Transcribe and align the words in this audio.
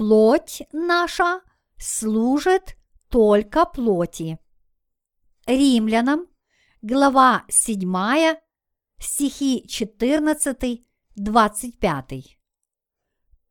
плоть 0.00 0.62
наша 0.72 1.42
служит 1.76 2.78
только 3.10 3.66
плоти. 3.66 4.38
Римлянам, 5.46 6.26
глава 6.80 7.44
7, 7.50 8.38
стихи 8.98 9.68
14, 9.68 10.86
25. 11.16 12.38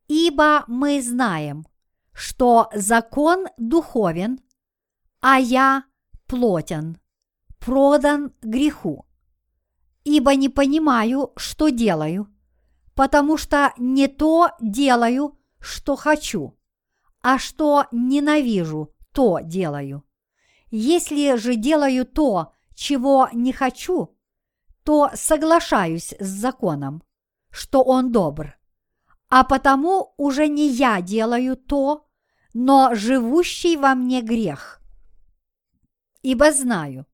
Ибо 0.08 0.64
мы 0.66 1.00
знаем, 1.00 1.68
что 2.12 2.68
закон 2.74 3.46
духовен, 3.56 4.40
а 5.20 5.38
я 5.38 5.84
плотен, 6.26 6.98
продан 7.60 8.32
греху. 8.42 9.06
Ибо 10.02 10.34
не 10.34 10.48
понимаю, 10.48 11.32
что 11.36 11.68
делаю, 11.68 12.26
потому 12.96 13.36
что 13.36 13.72
не 13.78 14.08
то 14.08 14.50
делаю, 14.60 15.39
что 15.60 15.96
хочу, 15.96 16.58
а 17.22 17.38
что 17.38 17.86
ненавижу, 17.92 18.94
то 19.12 19.40
делаю. 19.40 20.04
Если 20.70 21.36
же 21.36 21.56
делаю 21.56 22.06
то, 22.06 22.54
чего 22.74 23.28
не 23.32 23.52
хочу, 23.52 24.16
то 24.84 25.10
соглашаюсь 25.14 26.14
с 26.18 26.26
законом, 26.26 27.02
что 27.50 27.82
он 27.82 28.12
добр. 28.12 28.56
А 29.28 29.44
потому 29.44 30.14
уже 30.16 30.48
не 30.48 30.68
я 30.68 31.00
делаю 31.00 31.56
то, 31.56 32.08
но 32.54 32.94
живущий 32.94 33.76
во 33.76 33.94
мне 33.94 34.22
грех. 34.22 34.80
Ибо 36.22 36.52
знаю, 36.52 37.06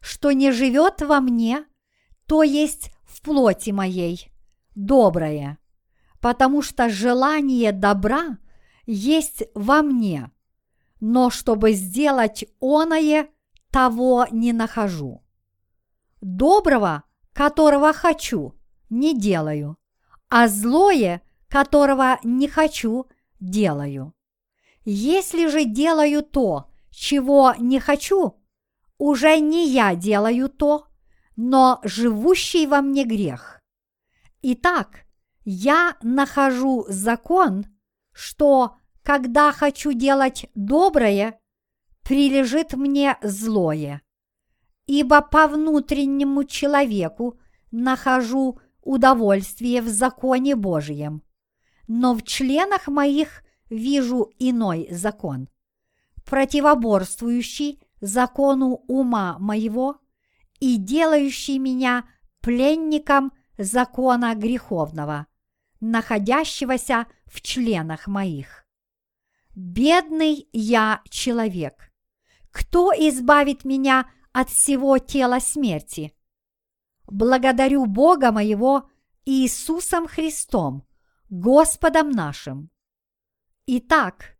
что 0.00 0.32
не 0.32 0.52
живет 0.52 1.02
во 1.02 1.20
мне, 1.20 1.66
то 2.26 2.42
есть 2.42 2.90
в 3.04 3.22
плоти 3.22 3.70
моей, 3.70 4.30
доброе, 4.74 5.58
потому 6.20 6.62
что 6.62 6.88
желание 6.88 7.72
добра 7.72 8.38
есть 8.86 9.44
во 9.54 9.82
мне, 9.82 10.30
но 11.00 11.30
чтобы 11.30 11.72
сделать 11.72 12.44
оное, 12.60 13.28
того 13.70 14.26
не 14.30 14.52
нахожу. 14.52 15.22
Доброго, 16.20 17.04
которого 17.32 17.92
хочу, 17.92 18.54
не 18.88 19.16
делаю, 19.16 19.76
а 20.28 20.48
злое, 20.48 21.22
которого 21.48 22.18
не 22.24 22.48
хочу, 22.48 23.06
делаю. 23.40 24.14
Если 24.84 25.48
же 25.48 25.64
делаю 25.64 26.22
то, 26.22 26.70
чего 26.90 27.54
не 27.58 27.78
хочу, 27.78 28.40
уже 28.96 29.38
не 29.38 29.68
я 29.68 29.94
делаю 29.94 30.48
то, 30.48 30.86
но 31.36 31.78
живущий 31.84 32.66
во 32.66 32.80
мне 32.80 33.04
грех. 33.04 33.60
Итак, 34.42 35.04
я 35.50 35.96
нахожу 36.02 36.84
закон, 36.90 37.64
что 38.12 38.76
когда 39.02 39.50
хочу 39.50 39.94
делать 39.94 40.44
доброе, 40.54 41.40
прилежит 42.02 42.74
мне 42.74 43.16
злое. 43.22 44.02
Ибо 44.86 45.22
по 45.22 45.48
внутреннему 45.48 46.44
человеку 46.44 47.38
нахожу 47.70 48.60
удовольствие 48.82 49.80
в 49.80 49.88
законе 49.88 50.54
Божьем, 50.54 51.22
но 51.86 52.14
в 52.14 52.24
членах 52.24 52.86
моих 52.86 53.42
вижу 53.70 54.30
иной 54.38 54.88
закон, 54.90 55.48
противоборствующий 56.26 57.82
закону 58.02 58.84
ума 58.86 59.38
моего 59.38 59.96
и 60.60 60.76
делающий 60.76 61.56
меня 61.56 62.04
пленником 62.42 63.32
закона 63.56 64.34
греховного, 64.34 65.26
находящегося 65.80 67.06
в 67.26 67.40
членах 67.40 68.06
моих. 68.06 68.66
Бедный 69.54 70.48
я 70.52 71.02
человек! 71.08 71.92
Кто 72.50 72.92
избавит 72.92 73.64
меня 73.64 74.08
от 74.32 74.50
всего 74.50 74.98
тела 74.98 75.40
смерти? 75.40 76.14
Благодарю 77.06 77.86
Бога 77.86 78.32
моего 78.32 78.88
Иисусом 79.24 80.06
Христом, 80.06 80.86
Господом 81.28 82.10
нашим. 82.10 82.70
Итак, 83.66 84.38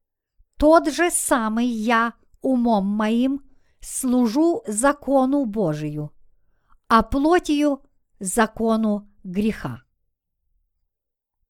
тот 0.57 0.89
же 0.89 1.11
самый 1.11 1.67
я 1.67 2.15
умом 2.41 2.87
моим 2.87 3.43
служу 3.81 4.63
закону 4.67 5.45
Божию, 5.45 6.13
а 6.89 7.03
плотью– 7.03 7.83
закону 8.21 9.11
греха. 9.25 9.83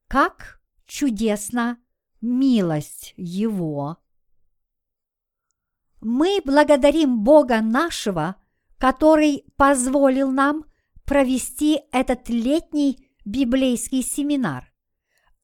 Как 0.09 0.63
чудесна 0.87 1.77
милость 2.23 3.13
Его! 3.19 3.99
Мы 6.01 6.41
благодарим 6.43 7.23
Бога 7.23 7.61
нашего, 7.61 8.37
который 8.79 9.45
позволил 9.57 10.31
нам 10.31 10.65
провести 11.05 11.83
этот 11.93 12.31
летний 12.31 13.07
библейский 13.27 14.03
семинар. 14.03 14.73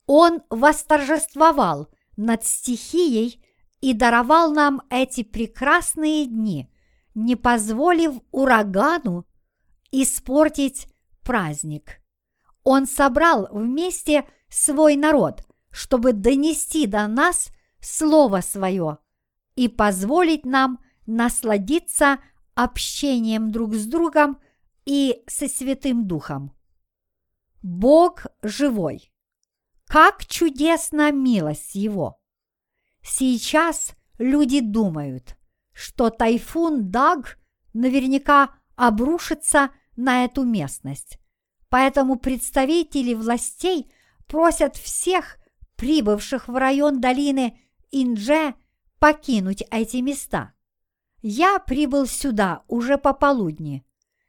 Он 0.07 0.41
восторжествовал 0.49 1.89
над 2.17 2.45
стихией 2.47 3.45
и 3.83 3.93
даровал 3.93 4.51
нам 4.51 4.81
эти 4.89 5.25
прекрасные 5.25 6.25
дни, 6.25 6.73
не 7.15 7.37
позволив 7.37 8.15
урагану 8.31 9.27
испортить 9.91 10.89
праздник. 11.23 12.01
Он 12.65 12.87
собрал 12.87 13.49
вместе 13.53 14.27
свой 14.49 14.97
народ, 14.97 15.47
чтобы 15.71 16.13
донести 16.13 16.87
до 16.87 17.07
нас 17.07 17.51
Слово 17.81 18.41
Свое 18.41 18.99
и 19.55 19.69
позволить 19.69 20.47
нам 20.47 20.83
насладиться 21.07 22.19
общением 22.55 23.53
друг 23.53 23.75
с 23.75 23.85
другом 23.87 24.41
и 24.87 25.23
со 25.27 25.49
Святым 25.49 26.07
Духом. 26.07 26.53
Бог 27.63 28.27
живой. 28.43 29.13
Как 29.87 30.25
чудесна 30.27 31.13
милость 31.13 31.75
Его! 31.75 32.19
Сейчас 33.03 33.95
люди 34.19 34.61
думают, 34.61 35.37
что 35.73 36.09
тайфун 36.09 36.91
Даг 36.91 37.39
наверняка 37.75 38.55
обрушится 38.77 39.71
на 39.97 40.25
эту 40.25 40.45
местность. 40.45 41.19
Поэтому 41.75 42.15
представители 42.15 43.15
властей 43.15 43.91
просят 44.29 44.77
всех 44.77 45.39
прибывших 45.75 46.47
в 46.47 46.55
район 46.55 47.01
долины 47.01 47.59
Индже 47.91 48.55
покинуть 49.01 49.65
эти 49.73 49.97
места. 49.97 50.53
Я 51.21 51.59
прибыл 51.59 52.07
сюда 52.07 52.63
уже 52.69 52.97
пополудни. 52.97 53.85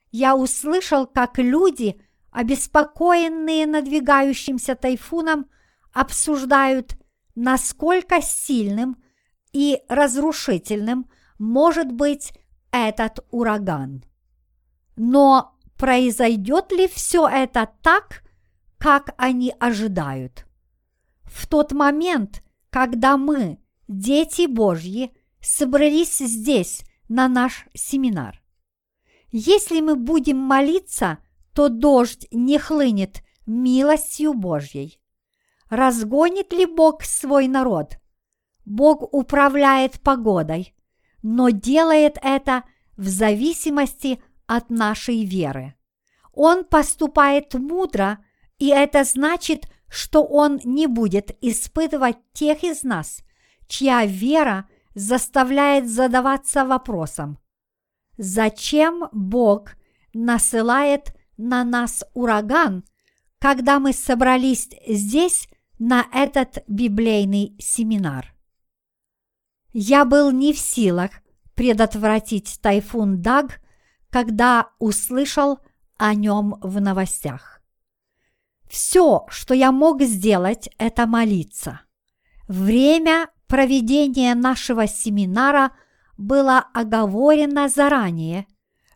Я 0.10 0.36
услышал, 0.36 1.06
как 1.06 1.38
люди, 1.38 2.02
обеспокоенные 2.32 3.68
надвигающимся 3.68 4.74
тайфуном, 4.74 5.46
обсуждают 5.94 6.98
насколько 7.36 8.24
сильным 8.24 8.98
и 9.54 9.84
разрушительным 9.88 11.12
может 11.38 11.92
быть 11.92 12.34
этот 12.72 13.24
ураган. 13.30 14.04
Но 14.96 15.55
произойдет 15.78 16.72
ли 16.72 16.88
все 16.88 17.28
это 17.28 17.69
так, 17.81 18.24
как 18.78 19.13
они 19.18 19.53
ожидают? 19.59 20.46
В 21.24 21.47
тот 21.47 21.72
момент, 21.72 22.44
когда 22.69 23.18
мы, 23.18 23.59
дети 23.88 24.47
Божьи, 24.47 25.12
собрались 25.41 26.18
здесь 26.18 26.84
на 27.08 27.28
наш 27.28 27.66
семинар. 27.73 28.41
Если 29.32 29.82
мы 29.82 29.96
будем 29.96 30.38
молиться, 30.38 31.20
то 31.53 31.70
дождь 31.70 32.28
не 32.32 32.58
хлынет 32.58 33.22
милостью 33.46 34.34
Божьей. 34.34 35.00
Разгонит 35.70 36.53
ли 36.53 36.66
Бог 36.66 37.03
свой 37.03 37.47
народ? 37.47 37.97
Бог 38.66 39.14
управляет 39.14 40.00
погодой, 40.02 40.76
но 41.22 41.50
делает 41.50 42.17
это 42.22 42.64
в 42.97 43.08
зависимости 43.08 44.22
от 44.47 44.70
нашей 44.70 45.26
веры. 45.26 45.76
Он 46.34 46.66
поступает 46.66 47.53
мудро, 47.53 48.24
и 48.58 48.68
это 48.70 49.03
значит, 49.03 49.68
что 49.88 50.24
Он 50.24 50.59
не 50.64 50.88
будет 50.88 51.36
испытывать 51.42 52.18
тех 52.34 52.64
из 52.64 52.84
нас, 52.84 53.24
чья 53.68 54.06
вера 54.06 54.68
заставляет 54.94 55.90
задаваться 55.90 56.66
вопросом, 56.66 57.38
зачем 58.18 59.09
Бог 59.12 59.72
насылает 60.14 61.14
на 61.38 61.64
нас 61.64 62.03
ураган, 62.14 62.86
когда 63.40 63.80
мы 63.80 63.94
собрались 63.94 64.70
здесь 64.88 65.48
на 65.78 66.08
этот 66.14 66.64
библейный 66.68 67.56
семинар. 67.59 68.34
Я 69.74 70.06
был 70.06 70.32
не 70.32 70.53
в 70.53 70.58
силах 70.58 71.12
предотвратить 71.53 72.59
тайфун 72.62 73.22
Даг, 73.22 73.59
когда 74.16 74.70
услышал 74.79 75.59
о 75.97 76.14
нем 76.14 76.56
в 76.62 76.79
новостях. 76.79 77.59
Все, 78.66 79.26
что 79.28 79.53
я 79.53 79.73
мог 79.73 80.02
сделать, 80.03 80.70
это 80.78 81.06
молиться. 81.06 81.82
Время 82.47 83.28
проведения 83.47 84.34
нашего 84.34 84.88
семинара 84.88 85.73
было 86.17 86.59
оговорено 86.73 87.67
заранее. 87.67 88.47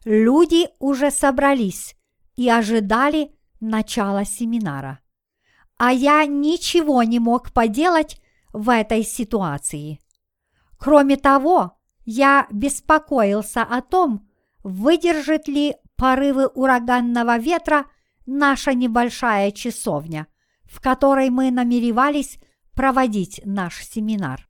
Люди 0.06 0.70
уже 0.80 1.12
собрались 1.12 1.98
и 2.38 2.50
ожидали 2.50 3.36
начала 3.60 4.24
семинара. 4.24 5.02
А 5.78 5.92
я 5.92 6.26
ничего 6.28 7.04
не 7.04 7.20
мог 7.20 7.52
поделать 7.52 8.22
в 8.54 8.70
этой 8.70 9.04
ситуации. 9.04 10.00
Кроме 10.78 11.18
того, 11.18 11.78
я 12.06 12.48
беспокоился 12.52 13.64
о 13.64 13.82
том, 13.82 14.29
выдержит 14.64 15.48
ли 15.48 15.76
порывы 15.96 16.48
ураганного 16.48 17.38
ветра 17.38 17.86
наша 18.26 18.74
небольшая 18.74 19.52
часовня, 19.52 20.28
в 20.64 20.82
которой 20.82 21.30
мы 21.30 21.52
намеревались 21.52 22.40
проводить 22.74 23.42
наш 23.46 23.84
семинар. 23.84 24.50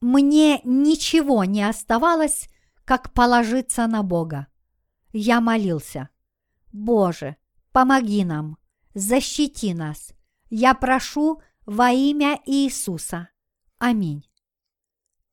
Мне 0.00 0.60
ничего 0.64 1.44
не 1.44 1.62
оставалось, 1.62 2.48
как 2.84 3.12
положиться 3.12 3.86
на 3.86 4.02
Бога. 4.02 4.46
Я 5.12 5.40
молился. 5.40 6.08
Боже, 6.72 7.36
помоги 7.72 8.24
нам, 8.24 8.58
защити 8.94 9.74
нас. 9.74 10.12
Я 10.50 10.74
прошу 10.74 11.42
во 11.66 11.90
имя 11.90 12.40
Иисуса. 12.46 13.28
Аминь. 13.78 14.24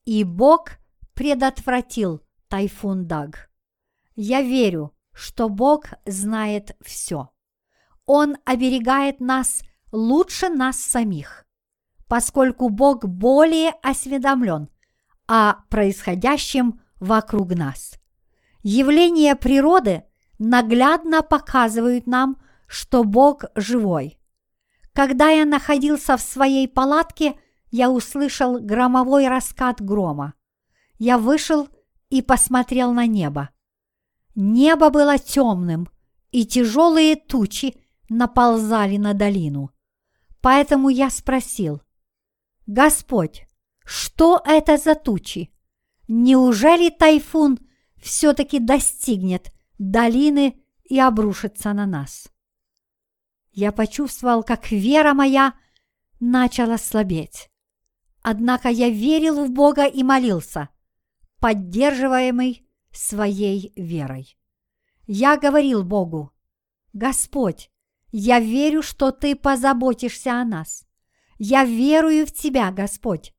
И 0.05 0.23
Бог 0.23 0.71
предотвратил 1.13 2.21
тайфун 2.47 3.07
Даг. 3.07 3.49
Я 4.15 4.41
верю, 4.41 4.93
что 5.13 5.49
Бог 5.49 5.87
знает 6.05 6.75
все. 6.81 7.29
Он 8.05 8.37
оберегает 8.45 9.19
нас 9.19 9.61
лучше 9.91 10.49
нас 10.49 10.77
самих, 10.79 11.45
поскольку 12.07 12.69
Бог 12.69 13.05
более 13.05 13.71
осведомлен 13.81 14.69
о 15.27 15.55
происходящем 15.69 16.81
вокруг 16.99 17.55
нас. 17.55 17.99
Явления 18.63 19.35
природы 19.35 20.03
наглядно 20.39 21.21
показывают 21.21 22.07
нам, 22.07 22.41
что 22.67 23.03
Бог 23.03 23.45
живой. 23.55 24.17
Когда 24.93 25.29
я 25.29 25.45
находился 25.45 26.15
в 26.15 26.21
своей 26.21 26.67
палатке, 26.67 27.37
я 27.69 27.89
услышал 27.89 28.59
громовой 28.59 29.27
раскат 29.27 29.81
грома. 29.81 30.33
Я 30.97 31.17
вышел 31.17 31.67
и 32.09 32.21
посмотрел 32.21 32.93
на 32.93 33.05
небо. 33.05 33.49
Небо 34.35 34.89
было 34.89 35.17
темным, 35.17 35.87
и 36.31 36.45
тяжелые 36.45 37.15
тучи 37.15 37.75
наползали 38.09 38.97
на 38.97 39.13
долину. 39.13 39.71
Поэтому 40.41 40.89
я 40.89 41.09
спросил, 41.09 41.81
«Господь, 42.67 43.47
что 43.85 44.41
это 44.45 44.77
за 44.77 44.95
тучи? 44.95 45.53
Неужели 46.09 46.89
тайфун 46.89 47.57
все-таки 47.95 48.59
достигнет 48.59 49.51
долины 49.79 50.61
и 50.83 50.99
обрушится 50.99 51.71
на 51.71 51.85
нас?» 51.85 52.29
Я 53.53 53.71
почувствовал, 53.71 54.43
как 54.43 54.69
вера 54.69 55.13
моя 55.13 55.53
начала 56.19 56.77
слабеть. 56.77 57.49
Однако 58.21 58.67
я 58.67 58.89
верил 58.89 59.45
в 59.45 59.51
Бога 59.51 59.85
и 59.85 60.03
молился, 60.03 60.67
поддерживаемый 61.39 62.64
своей 62.97 63.73
верой. 63.75 64.37
Я 65.07 65.37
говорил 65.37 65.83
Богу, 65.83 66.31
Господь, 66.93 67.69
я 68.11 68.39
верю, 68.39 68.81
что 68.81 69.11
Ты 69.11 69.35
позаботишься 69.35 70.39
о 70.39 70.45
нас. 70.45 70.85
Я 71.37 71.65
верую 71.65 72.25
в 72.25 72.31
Тебя, 72.31 72.71
Господь. 72.71 73.33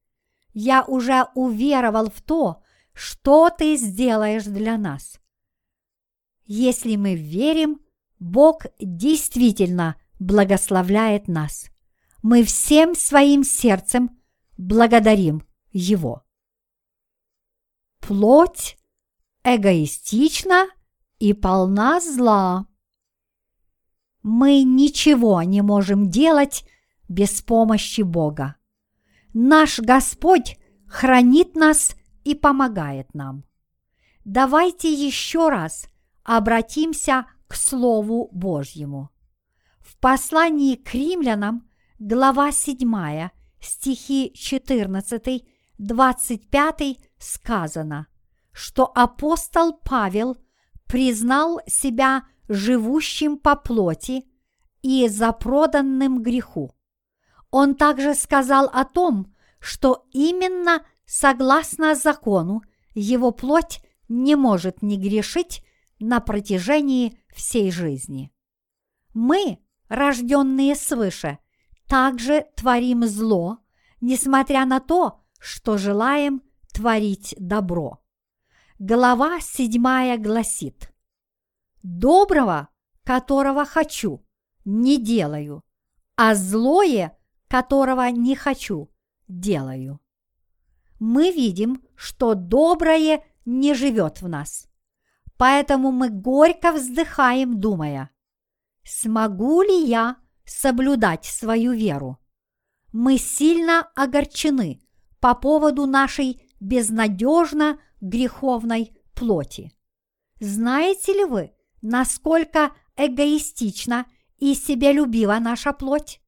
Я 0.52 0.84
уже 0.84 1.26
уверовал 1.34 2.10
в 2.10 2.20
то, 2.20 2.62
что 2.92 3.50
Ты 3.50 3.76
сделаешь 3.76 4.44
для 4.44 4.76
нас. 4.76 5.18
Если 6.44 6.96
мы 6.96 7.14
верим, 7.14 7.80
Бог 8.18 8.66
действительно 8.78 9.96
благословляет 10.18 11.28
нас. 11.28 11.70
Мы 12.22 12.44
всем 12.44 12.94
своим 12.94 13.44
сердцем 13.44 14.20
благодарим 14.56 15.46
Его. 15.72 16.24
Плоть 18.00 18.78
эгоистична 19.46 20.66
и 21.20 21.32
полна 21.32 22.00
зла. 22.00 22.66
Мы 24.24 24.64
ничего 24.64 25.40
не 25.42 25.62
можем 25.62 26.10
делать 26.10 26.64
без 27.08 27.42
помощи 27.42 28.00
Бога. 28.00 28.56
Наш 29.32 29.78
Господь 29.78 30.58
хранит 30.88 31.54
нас 31.54 31.94
и 32.24 32.34
помогает 32.34 33.14
нам. 33.14 33.44
Давайте 34.24 34.92
еще 34.92 35.48
раз 35.48 35.86
обратимся 36.24 37.26
к 37.46 37.54
Слову 37.54 38.28
Божьему. 38.32 39.10
В 39.78 39.96
послании 39.98 40.74
к 40.74 40.92
римлянам, 40.92 41.70
глава 42.00 42.50
7, 42.50 43.28
стихи 43.60 44.32
14, 44.34 45.46
25 45.78 46.98
сказано, 47.18 48.08
что 48.56 48.90
апостол 48.94 49.74
Павел 49.74 50.38
признал 50.86 51.60
себя 51.66 52.22
живущим 52.48 53.36
по 53.36 53.54
плоти 53.54 54.24
и 54.80 55.08
запроданным 55.08 56.22
греху. 56.22 56.74
Он 57.50 57.74
также 57.74 58.14
сказал 58.14 58.70
о 58.72 58.86
том, 58.86 59.34
что 59.60 60.06
именно 60.10 60.86
согласно 61.04 61.94
закону 61.94 62.62
его 62.94 63.30
плоть 63.30 63.82
не 64.08 64.36
может 64.36 64.80
не 64.80 64.96
грешить 64.96 65.62
на 65.98 66.20
протяжении 66.20 67.20
всей 67.34 67.70
жизни. 67.70 68.32
Мы, 69.12 69.58
рожденные 69.88 70.76
свыше, 70.76 71.38
также 71.86 72.46
творим 72.56 73.04
зло, 73.04 73.58
несмотря 74.00 74.64
на 74.64 74.80
то, 74.80 75.20
что 75.38 75.76
желаем 75.76 76.40
творить 76.72 77.34
добро. 77.38 78.00
Глава 78.78 79.40
7 79.40 80.18
гласит 80.18 80.92
«Доброго, 81.82 82.68
которого 83.04 83.64
хочу, 83.64 84.22
не 84.66 85.02
делаю, 85.02 85.64
а 86.14 86.34
злое, 86.34 87.16
которого 87.48 88.06
не 88.10 88.36
хочу, 88.36 88.90
делаю». 89.28 89.98
Мы 91.00 91.30
видим, 91.32 91.82
что 91.94 92.34
доброе 92.34 93.24
не 93.46 93.72
живет 93.72 94.20
в 94.20 94.28
нас. 94.28 94.68
Поэтому 95.38 95.90
мы 95.90 96.10
горько 96.10 96.70
вздыхаем, 96.70 97.58
думая, 97.58 98.10
смогу 98.84 99.62
ли 99.62 99.86
я 99.86 100.18
соблюдать 100.44 101.24
свою 101.24 101.72
веру? 101.72 102.18
Мы 102.92 103.16
сильно 103.16 103.90
огорчены 103.94 104.82
по 105.18 105.34
поводу 105.34 105.86
нашей 105.86 106.45
безнадежно 106.60 107.80
греховной 108.00 108.96
плоти. 109.14 109.72
Знаете 110.40 111.12
ли 111.12 111.24
вы, 111.24 111.52
насколько 111.82 112.72
эгоистична 112.96 114.06
и 114.38 114.54
себялюбива 114.54 115.38
наша 115.40 115.72
плоть? 115.72 116.20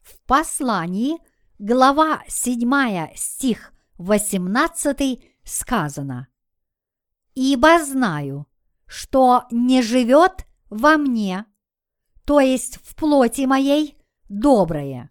В 0.00 0.18
послании, 0.26 1.16
глава 1.58 2.22
7, 2.28 3.14
стих 3.16 3.72
18 3.98 5.24
сказано 5.44 6.28
«Ибо 7.34 7.82
знаю, 7.82 8.46
что 8.86 9.44
не 9.50 9.82
живет 9.82 10.46
во 10.70 10.96
мне, 10.96 11.46
то 12.24 12.40
есть 12.40 12.78
в 12.82 12.94
плоти 12.94 13.42
моей, 13.42 13.96
доброе, 14.28 15.10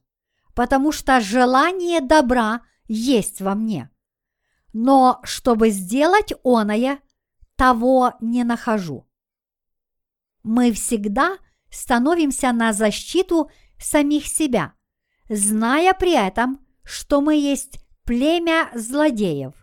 потому 0.56 0.92
что 0.92 1.22
желание 1.22 2.02
добра 2.02 2.62
есть 2.88 3.42
во 3.42 3.56
мне. 3.56 3.90
Но 4.74 5.20
чтобы 5.24 5.70
сделать 5.70 6.34
оное, 6.44 7.00
того 7.56 8.14
не 8.20 8.44
нахожу. 8.44 9.08
Мы 10.42 10.72
всегда 10.72 11.38
становимся 11.70 12.52
на 12.52 12.74
защиту 12.74 13.50
самих 13.80 14.28
себя, 14.28 14.74
зная 15.30 15.94
при 15.94 16.14
этом, 16.14 16.66
что 16.84 17.22
мы 17.22 17.36
есть 17.36 17.80
племя 18.04 18.70
злодеев. 18.76 19.54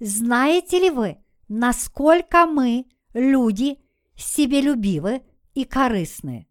Знаете 0.00 0.78
ли 0.78 0.90
вы, 0.90 1.18
насколько 1.48 2.46
мы, 2.46 2.86
люди, 3.12 3.78
себелюбивы 4.16 5.22
и 5.54 5.64
корыстны? 5.64 6.48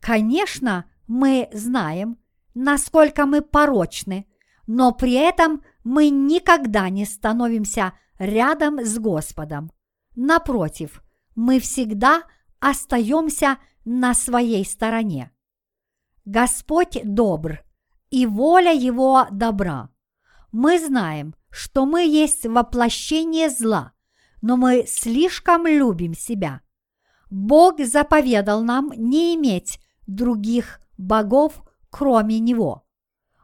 Конечно, 0.00 0.90
мы 1.06 1.50
знаем, 1.52 2.18
насколько 2.54 3.26
мы 3.26 3.42
порочны, 3.42 4.26
но 4.66 4.92
при 4.92 5.12
этом 5.12 5.62
мы 5.84 6.10
никогда 6.10 6.88
не 6.88 7.04
становимся 7.04 7.92
рядом 8.18 8.84
с 8.84 8.98
Господом. 8.98 9.72
Напротив, 10.14 11.02
мы 11.34 11.60
всегда 11.60 12.22
остаемся 12.58 13.58
на 13.84 14.14
своей 14.14 14.64
стороне. 14.64 15.30
Господь 16.24 17.00
добр, 17.02 17.60
и 18.10 18.26
воля 18.26 18.72
Его 18.72 19.26
добра. 19.30 19.88
Мы 20.52 20.78
знаем, 20.78 21.34
что 21.50 21.86
мы 21.86 22.02
есть 22.04 22.44
воплощение 22.44 23.48
зла, 23.48 23.92
но 24.42 24.56
мы 24.56 24.84
слишком 24.86 25.66
любим 25.66 26.14
себя. 26.14 26.60
Бог 27.30 27.80
заповедал 27.80 28.62
нам 28.62 28.92
не 28.96 29.36
иметь 29.36 29.80
других 30.06 30.80
богов, 30.98 31.62
кроме 31.88 32.40
Него. 32.40 32.84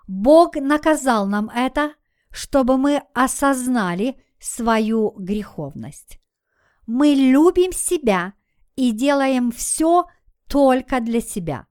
Бог 0.08 0.56
наказал 0.56 1.26
нам 1.26 1.48
это, 1.48 1.94
чтобы 2.36 2.76
мы 2.76 3.02
осознали 3.14 4.22
свою 4.38 5.14
греховность. 5.16 6.20
Мы 6.86 7.14
любим 7.14 7.72
себя 7.72 8.34
и 8.74 8.90
делаем 8.90 9.50
все 9.50 10.04
только 10.46 11.00
для 11.00 11.22
себя. 11.22 11.66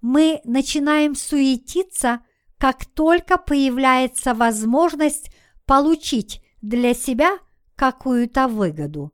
Мы 0.00 0.40
начинаем 0.42 1.14
суетиться, 1.14 2.22
как 2.58 2.86
только 2.86 3.38
появляется 3.38 4.34
возможность 4.34 5.30
получить 5.64 6.42
для 6.60 6.92
себя 6.92 7.38
какую-то 7.76 8.48
выгоду, 8.48 9.12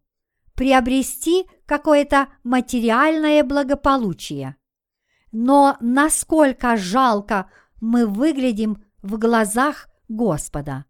приобрести 0.55 1.47
какое-то 1.67 2.29
материальное 2.43 3.45
благополучие. 3.45 4.57
Но 5.31 5.77
насколько 5.81 6.79
жалко 6.79 7.51
мы 7.83 8.07
выглядим 8.07 8.83
в 9.03 9.19
глазах 9.19 9.89
Господа, 10.09 10.85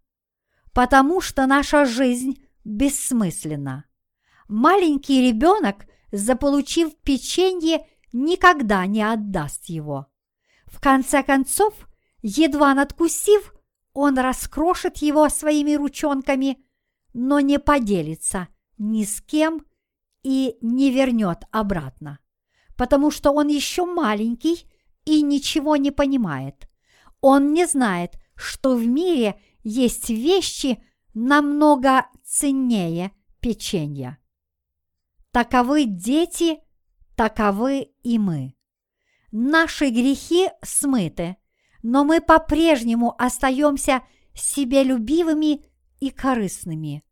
потому 0.72 1.20
что 1.20 1.46
наша 1.46 1.84
жизнь 1.84 2.42
бессмысленна. 2.64 3.84
Маленький 4.48 5.26
ребенок, 5.26 5.86
заполучив 6.12 6.96
печенье, 7.02 7.86
никогда 8.12 8.86
не 8.86 9.02
отдаст 9.02 9.66
его. 9.66 10.06
В 10.66 10.80
конце 10.80 11.22
концов, 11.22 11.74
едва 12.22 12.74
надкусив, 12.74 13.54
он 13.92 14.18
раскрошит 14.18 14.98
его 14.98 15.28
своими 15.28 15.74
ручонками, 15.74 16.62
но 17.14 17.40
не 17.40 17.58
поделится 17.58 18.48
ни 18.78 19.04
с 19.04 19.22
кем 19.22 19.64
и 20.22 20.58
не 20.60 20.90
вернет 20.90 21.44
обратно, 21.50 22.18
потому 22.76 23.10
что 23.10 23.30
он 23.30 23.48
еще 23.48 23.86
маленький 23.86 24.70
и 25.04 25.22
ничего 25.22 25.76
не 25.76 25.90
понимает. 25.90 26.68
Он 27.20 27.52
не 27.52 27.66
знает, 27.66 28.16
что 28.36 28.76
в 28.76 28.86
мире 28.86 29.40
есть 29.62 30.10
вещи 30.10 30.82
намного 31.14 32.06
ценнее 32.24 33.12
печенья. 33.40 34.18
Таковы 35.32 35.84
дети, 35.84 36.60
таковы 37.16 37.90
и 38.02 38.18
мы. 38.18 38.54
Наши 39.32 39.90
грехи 39.90 40.48
смыты, 40.62 41.36
но 41.82 42.04
мы 42.04 42.20
по-прежнему 42.20 43.14
остаемся 43.20 44.02
себелюбивыми 44.34 45.64
и 46.00 46.10
корыстными. 46.10 47.02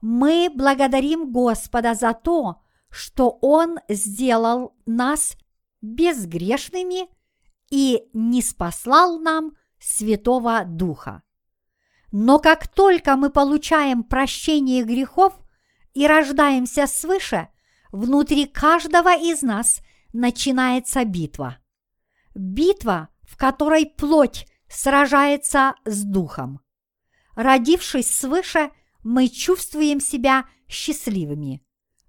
Мы 0.00 0.50
благодарим 0.54 1.32
Господа 1.32 1.94
за 1.94 2.14
то, 2.14 2.62
что 2.90 3.38
Он 3.40 3.78
сделал 3.88 4.74
нас 4.86 5.36
безгрешными 5.80 7.08
и 7.70 8.08
не 8.12 8.42
спаслал 8.42 9.18
нам 9.18 9.52
Святого 9.78 10.64
Духа. 10.64 11.22
Но 12.10 12.38
как 12.38 12.68
только 12.68 13.16
мы 13.16 13.30
получаем 13.30 14.02
прощение 14.02 14.82
грехов 14.84 15.34
и 15.94 16.06
рождаемся 16.06 16.86
свыше, 16.86 17.48
внутри 17.92 18.46
каждого 18.46 19.14
из 19.14 19.42
нас 19.42 19.80
начинается 20.12 21.04
битва. 21.04 21.58
Битва, 22.34 23.08
в 23.22 23.36
которой 23.36 23.86
плоть 23.86 24.46
сражается 24.68 25.74
с 25.84 26.02
духом. 26.04 26.60
Родившись 27.34 28.10
свыше, 28.14 28.70
мы 29.02 29.28
чувствуем 29.28 30.00
себя 30.00 30.46
счастливыми. 30.68 31.62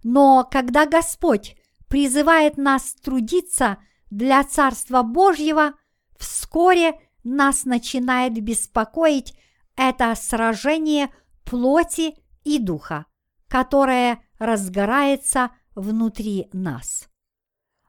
Но 0.04 0.48
когда 0.50 0.86
Господь 0.86 1.56
призывает 1.88 2.58
нас 2.58 2.94
трудиться 2.96 3.78
для 4.10 4.44
Царства 4.44 5.04
Божьего, 5.04 5.74
вскоре 6.18 7.00
нас 7.24 7.66
начинает 7.66 8.34
беспокоить 8.42 9.34
это 9.76 10.14
сражение 10.16 11.10
плоти 11.46 12.16
и 12.44 12.60
духа, 12.60 13.06
которое 13.48 14.22
разгорается 14.38 15.52
внутри 15.76 16.50
нас. 16.54 17.10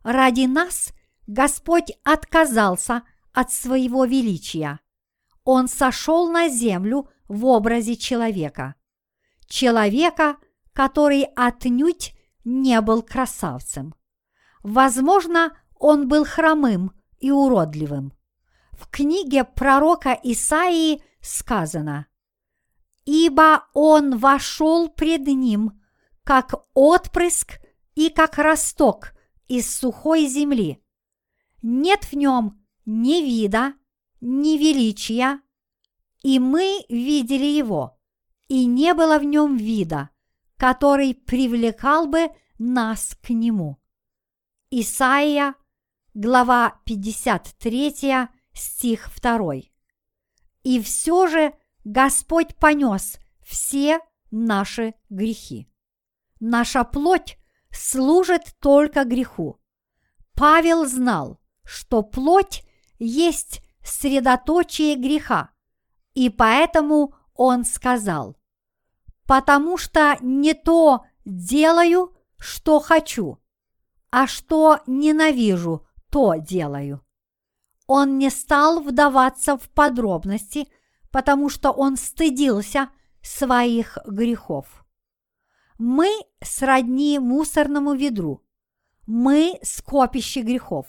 Ради 0.02 0.46
нас 0.46 0.92
Господь 1.26 1.92
отказался 2.04 3.02
от 3.32 3.52
своего 3.52 4.04
величия. 4.04 4.80
Он 5.44 5.68
сошел 5.68 6.30
на 6.30 6.49
землю 6.49 7.08
в 7.28 7.44
образе 7.46 7.96
человека. 7.96 8.75
Человека, 9.46 10.37
который 10.72 11.25
отнюдь 11.37 12.14
не 12.44 12.80
был 12.80 13.02
красавцем. 13.02 13.94
Возможно, 14.62 15.56
он 15.78 16.08
был 16.08 16.25
хромым 16.25 16.92
и 17.18 17.30
уродливым. 17.30 18.12
В 18.80 18.88
книге 18.88 19.44
пророка 19.44 20.18
Исаии 20.22 21.02
сказано 21.20 22.06
«Ибо 23.04 23.66
он 23.75 24.16
вошел 24.16 24.88
пред 24.88 25.26
ним, 25.26 25.82
как 26.25 26.54
отпрыск 26.72 27.60
и 27.94 28.08
как 28.08 28.38
росток 28.38 29.12
из 29.49 29.70
сухой 29.70 30.26
земли. 30.26 30.82
Нет 31.60 32.04
в 32.04 32.14
нем 32.14 32.64
ни 32.87 33.20
вида, 33.22 33.75
ни 34.22 34.56
величия, 34.56 35.42
и 36.22 36.38
мы 36.38 36.82
видели 36.88 37.44
его, 37.44 38.00
и 38.49 38.64
не 38.64 38.94
было 38.94 39.18
в 39.18 39.25
нем 39.25 39.58
вида, 39.58 40.08
который 40.56 41.14
привлекал 41.14 42.06
бы 42.06 42.30
нас 42.58 43.14
к 43.20 43.28
нему. 43.28 43.76
Исаия, 44.70 45.54
глава 46.14 46.80
53, 46.87 48.30
стих 48.52 49.11
2. 49.21 49.54
И 50.62 50.80
все 50.80 51.26
же 51.26 51.54
Господь 51.85 52.57
понес 52.57 53.19
все 53.42 54.00
наши 54.30 54.95
грехи. 55.09 55.69
Наша 56.38 56.85
плоть 56.85 57.38
служит 57.71 58.54
только 58.61 59.04
греху. 59.04 59.59
Павел 60.35 60.87
знал, 60.87 61.40
что 61.64 62.02
плоть 62.02 62.64
есть 62.99 63.62
средоточие 63.83 64.97
греха, 64.97 65.50
и 66.14 66.30
поэтому 66.30 67.14
он 67.35 67.64
сказал, 67.64 68.37
«Потому 69.26 69.78
что 69.78 70.16
не 70.21 70.54
то 70.54 71.04
делаю, 71.25 72.16
что 72.38 72.80
хочу, 72.80 73.38
а 74.11 74.26
что 74.26 74.80
ненавижу, 74.87 75.87
то 76.11 76.37
делаю». 76.37 77.04
Он 77.92 78.18
не 78.18 78.30
стал 78.30 78.80
вдаваться 78.80 79.56
в 79.56 79.68
подробности, 79.68 80.68
потому 81.11 81.49
что 81.49 81.73
он 81.73 81.97
стыдился 81.97 82.88
своих 83.20 83.99
грехов. 84.06 84.87
Мы 85.76 86.09
сродни 86.40 87.18
мусорному 87.18 87.94
ведру, 87.94 88.47
мы 89.09 89.59
скопище 89.62 90.42
грехов. 90.42 90.87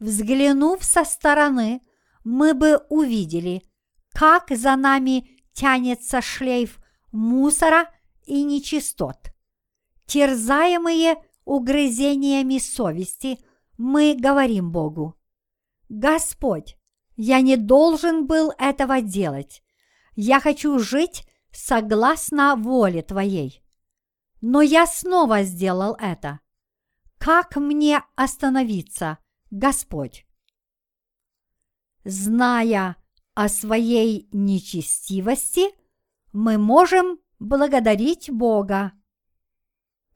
Взглянув 0.00 0.82
со 0.82 1.04
стороны, 1.04 1.82
мы 2.24 2.54
бы 2.54 2.78
увидели, 2.88 3.68
как 4.14 4.48
за 4.48 4.76
нами 4.76 5.28
тянется 5.52 6.22
шлейф 6.22 6.78
мусора 7.12 7.90
и 8.24 8.44
нечистот. 8.44 9.18
Терзаемые 10.06 11.16
угрызениями 11.44 12.56
совести, 12.56 13.40
мы 13.76 14.16
говорим 14.18 14.72
Богу, 14.72 15.17
«Господь, 15.88 16.76
я 17.16 17.40
не 17.40 17.56
должен 17.56 18.26
был 18.26 18.52
этого 18.58 19.00
делать. 19.00 19.62
Я 20.14 20.40
хочу 20.40 20.78
жить 20.78 21.26
согласно 21.52 22.56
воле 22.56 23.02
Твоей. 23.02 23.62
Но 24.40 24.62
я 24.62 24.86
снова 24.86 25.42
сделал 25.42 25.96
это. 25.98 26.40
Как 27.18 27.56
мне 27.56 28.02
остановиться, 28.16 29.18
Господь?» 29.50 30.26
Зная 32.04 32.96
о 33.34 33.48
своей 33.48 34.28
нечестивости, 34.32 35.70
мы 36.32 36.58
можем 36.58 37.18
благодарить 37.38 38.30
Бога. 38.30 38.92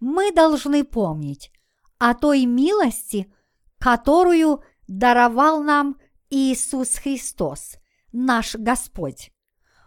Мы 0.01 0.33
должны 0.33 0.85
помнить 0.85 1.53
о 1.99 2.15
той 2.15 2.47
милости, 2.47 3.33
которую 3.79 4.63
даровал 4.99 5.63
нам 5.63 5.97
Иисус 6.29 6.97
Христос, 6.97 7.77
наш 8.13 8.55
Господь. 8.55 9.33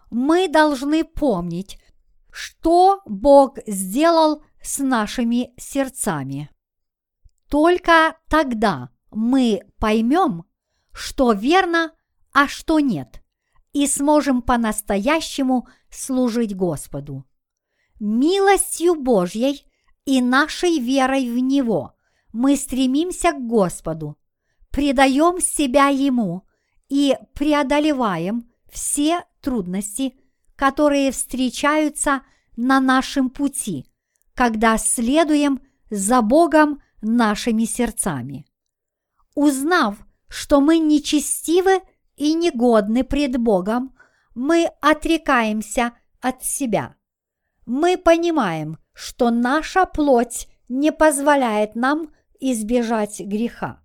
Мы 0.09 0.47
должны 0.47 1.03
помнить, 1.03 1.79
что 2.31 3.01
Бог 3.05 3.59
сделал 3.67 4.43
с 4.61 4.79
нашими 4.79 5.53
сердцами. 5.57 6.49
Только 7.49 8.17
тогда 8.29 8.89
мы 9.11 9.61
поймем, 9.79 10.45
что 10.91 11.33
верно 11.33 11.91
а 12.33 12.47
что 12.47 12.79
нет, 12.79 13.21
и 13.71 13.87
сможем 13.87 14.41
по-настоящему 14.41 15.67
служить 15.89 16.55
Господу. 16.55 17.25
Милостью 17.99 18.95
Божьей 18.95 19.65
и 20.03 20.21
нашей 20.21 20.79
верой 20.79 21.29
в 21.29 21.37
Него 21.37 21.93
мы 22.33 22.57
стремимся 22.57 23.31
к 23.31 23.47
Господу, 23.47 24.17
предаем 24.75 25.39
себя 25.39 25.87
Ему 25.87 26.45
и 26.89 27.17
преодолеваем 27.33 28.51
все 28.69 29.23
трудности, 29.39 30.15
которые 30.57 31.13
встречаются 31.13 32.23
на 32.57 32.81
нашем 32.81 33.29
пути, 33.29 33.85
когда 34.33 34.77
следуем 34.77 35.61
за 35.89 36.21
Богом 36.21 36.81
нашими 37.01 37.63
сердцами. 37.63 38.45
Узнав, 39.33 39.95
что 40.27 40.59
мы 40.59 40.79
нечестивы 40.79 41.79
и 42.17 42.33
негодны 42.33 43.05
пред 43.05 43.37
Богом, 43.37 43.95
мы 44.33 44.69
отрекаемся 44.81 45.93
от 46.19 46.43
себя. 46.43 46.97
Мы 47.65 47.97
понимаем, 47.97 48.77
что 48.91 49.29
наша 49.29 49.85
плоть 49.85 50.49
не 50.67 50.91
позволяет 50.91 51.75
нам 51.75 52.11
избежать 52.41 53.21
греха. 53.21 53.84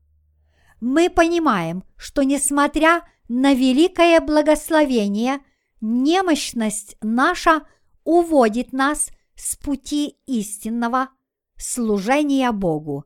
Мы 0.81 1.11
понимаем, 1.11 1.85
что 1.97 2.23
несмотря 2.23 3.03
на 3.29 3.55
великое 3.55 4.21
благословение, 4.21 5.41
немощность 5.81 6.97
наша 7.01 7.63
уводит 8.05 8.73
нас 8.73 9.11
с 9.35 9.57
пути 9.57 10.19
истинного 10.27 11.11
служения 11.57 12.51
Богу. 12.53 13.05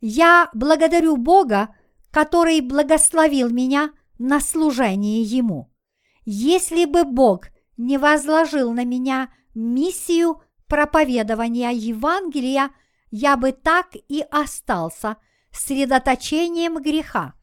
Я 0.00 0.50
благодарю 0.52 1.16
Бога, 1.16 1.74
который 2.10 2.60
благословил 2.60 3.50
меня 3.50 3.92
на 4.18 4.40
служение 4.40 5.22
Ему. 5.22 5.72
Если 6.24 6.84
бы 6.84 7.04
Бог 7.04 7.48
не 7.76 7.96
возложил 7.96 8.72
на 8.72 8.84
меня 8.84 9.32
миссию 9.54 10.42
проповедования 10.66 11.70
Евангелия– 11.70 12.70
я 13.10 13.36
бы 13.36 13.52
так 13.52 13.94
и 14.08 14.24
остался 14.30 15.16
средоточением 15.52 16.82
греха 16.82 17.34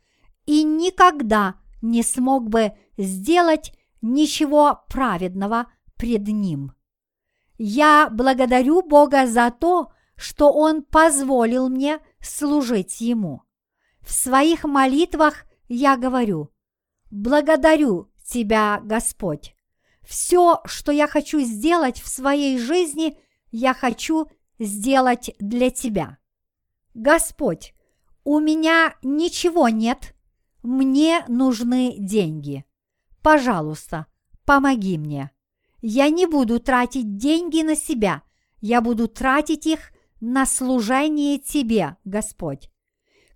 и 0.45 0.63
никогда 0.63 1.55
не 1.81 2.03
смог 2.03 2.49
бы 2.49 2.73
сделать 2.97 3.73
ничего 4.01 4.83
праведного 4.89 5.67
пред 5.95 6.27
Ним. 6.27 6.73
Я 7.57 8.09
благодарю 8.11 8.81
Бога 8.81 9.27
за 9.27 9.51
то, 9.51 9.91
что 10.15 10.51
Он 10.51 10.83
позволил 10.83 11.69
мне 11.69 11.99
служить 12.21 13.01
Ему. 13.01 13.43
В 14.01 14.11
своих 14.11 14.63
молитвах 14.63 15.45
я 15.67 15.97
говорю, 15.97 16.51
благодарю 17.09 18.11
Тебя, 18.25 18.79
Господь. 18.83 19.55
Все, 20.03 20.61
что 20.65 20.91
я 20.91 21.07
хочу 21.07 21.39
сделать 21.41 21.99
в 21.99 22.07
своей 22.07 22.59
жизни, 22.59 23.17
я 23.51 23.73
хочу 23.73 24.27
сделать 24.59 25.31
для 25.39 25.71
тебя. 25.71 26.17
Господь, 26.93 27.73
у 28.25 28.39
меня 28.39 28.95
ничего 29.03 29.69
нет, 29.69 30.15
мне 30.63 31.23
нужны 31.27 31.95
деньги. 31.97 32.65
Пожалуйста, 33.21 34.07
помоги 34.45 34.97
мне. 34.97 35.31
Я 35.81 36.09
не 36.09 36.25
буду 36.25 36.59
тратить 36.59 37.17
деньги 37.17 37.61
на 37.61 37.75
себя, 37.75 38.23
я 38.61 38.81
буду 38.81 39.07
тратить 39.07 39.67
их 39.67 39.91
на 40.19 40.47
служение 40.47 41.37
Тебе, 41.37 41.97
Господь. 42.03 42.71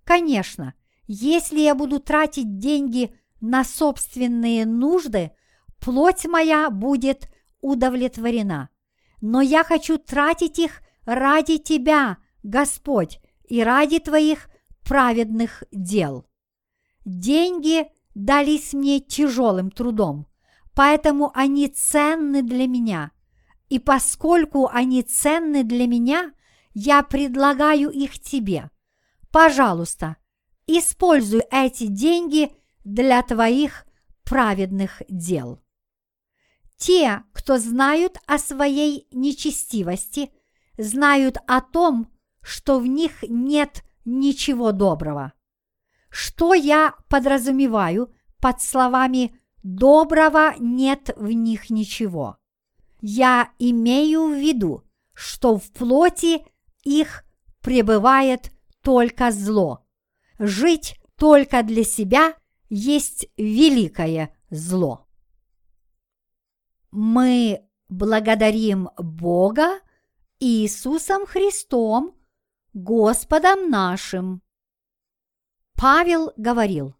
Конечно, 0.02 0.74
если 1.06 1.60
я 1.60 1.76
буду 1.76 2.00
тратить 2.00 2.58
деньги 2.58 3.16
на 3.40 3.62
собственные 3.62 4.66
нужды, 4.66 5.30
плоть 5.78 6.26
моя 6.26 6.68
будет 6.68 7.30
удовлетворена. 7.60 8.70
Но 9.20 9.40
я 9.40 9.62
хочу 9.62 9.98
тратить 9.98 10.58
их 10.58 10.82
ради 11.04 11.58
Тебя, 11.58 12.16
Господь, 12.42 13.20
и 13.48 13.62
ради 13.62 14.00
Твоих 14.00 14.49
праведных 14.90 15.62
дел. 15.70 16.26
Деньги 17.04 17.86
дались 18.16 18.72
мне 18.72 18.98
тяжелым 18.98 19.70
трудом, 19.70 20.26
поэтому 20.74 21.30
они 21.32 21.68
ценны 21.68 22.42
для 22.42 22.66
меня. 22.66 23.12
И 23.68 23.78
поскольку 23.78 24.66
они 24.66 25.04
ценны 25.04 25.62
для 25.62 25.86
меня, 25.86 26.32
я 26.74 27.04
предлагаю 27.04 27.90
их 27.90 28.18
тебе. 28.18 28.68
Пожалуйста, 29.30 30.16
используй 30.66 31.42
эти 31.52 31.86
деньги 31.86 32.52
для 32.82 33.22
твоих 33.22 33.86
праведных 34.24 35.02
дел. 35.08 35.62
Те, 36.76 37.22
кто 37.32 37.58
знают 37.58 38.18
о 38.26 38.38
своей 38.38 39.06
нечестивости– 39.12 40.32
знают 40.82 41.36
о 41.46 41.60
том, 41.60 42.10
что 42.42 42.78
в 42.78 42.86
них 42.86 43.22
нет 43.28 43.84
ничего 44.04 44.72
доброго. 44.72 45.32
Что 46.08 46.54
я 46.54 46.94
подразумеваю 47.08 48.12
под 48.40 48.60
словами 48.60 49.38
«доброго 49.62 50.54
нет 50.58 51.10
в 51.16 51.30
них 51.30 51.70
ничего»? 51.70 52.38
Я 53.00 53.50
имею 53.58 54.28
в 54.28 54.34
виду, 54.34 54.84
что 55.14 55.56
в 55.56 55.70
плоти 55.72 56.44
их 56.82 57.24
пребывает 57.62 58.52
только 58.82 59.30
зло. 59.30 59.86
Жить 60.38 61.00
только 61.16 61.62
для 61.62 61.84
себя 61.84 62.34
есть 62.68 63.26
великое 63.36 64.34
зло. 64.50 65.06
Мы 66.90 67.62
благодарим 67.88 68.88
Бога 68.96 69.80
Иисусом 70.38 71.26
Христом, 71.26 72.14
Господом 72.72 73.68
нашим. 73.68 74.42
Павел 75.74 76.32
говорил, 76.36 76.94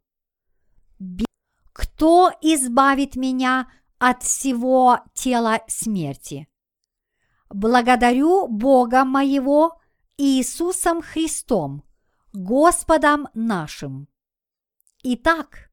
«Кто 1.72 2.32
избавит 2.40 3.14
меня 3.14 3.70
от 3.98 4.22
всего 4.22 5.00
тела 5.14 5.60
смерти? 5.68 6.48
Благодарю 7.48 8.48
Бога 8.48 9.04
моего 9.04 9.80
Иисусом 10.16 11.02
Христом, 11.02 11.84
Господом 12.32 13.28
нашим». 13.34 14.08
Итак, 15.02 15.70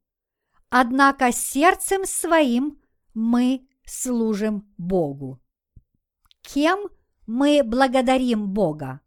Однако 0.71 1.33
сердцем 1.33 2.05
своим 2.05 2.81
мы 3.15 3.67
служим 3.85 4.73
Богу. 4.79 5.41
Кем 6.43 6.89
мы 7.27 7.63
благодарим 7.65 8.53
Бога? 8.53 9.01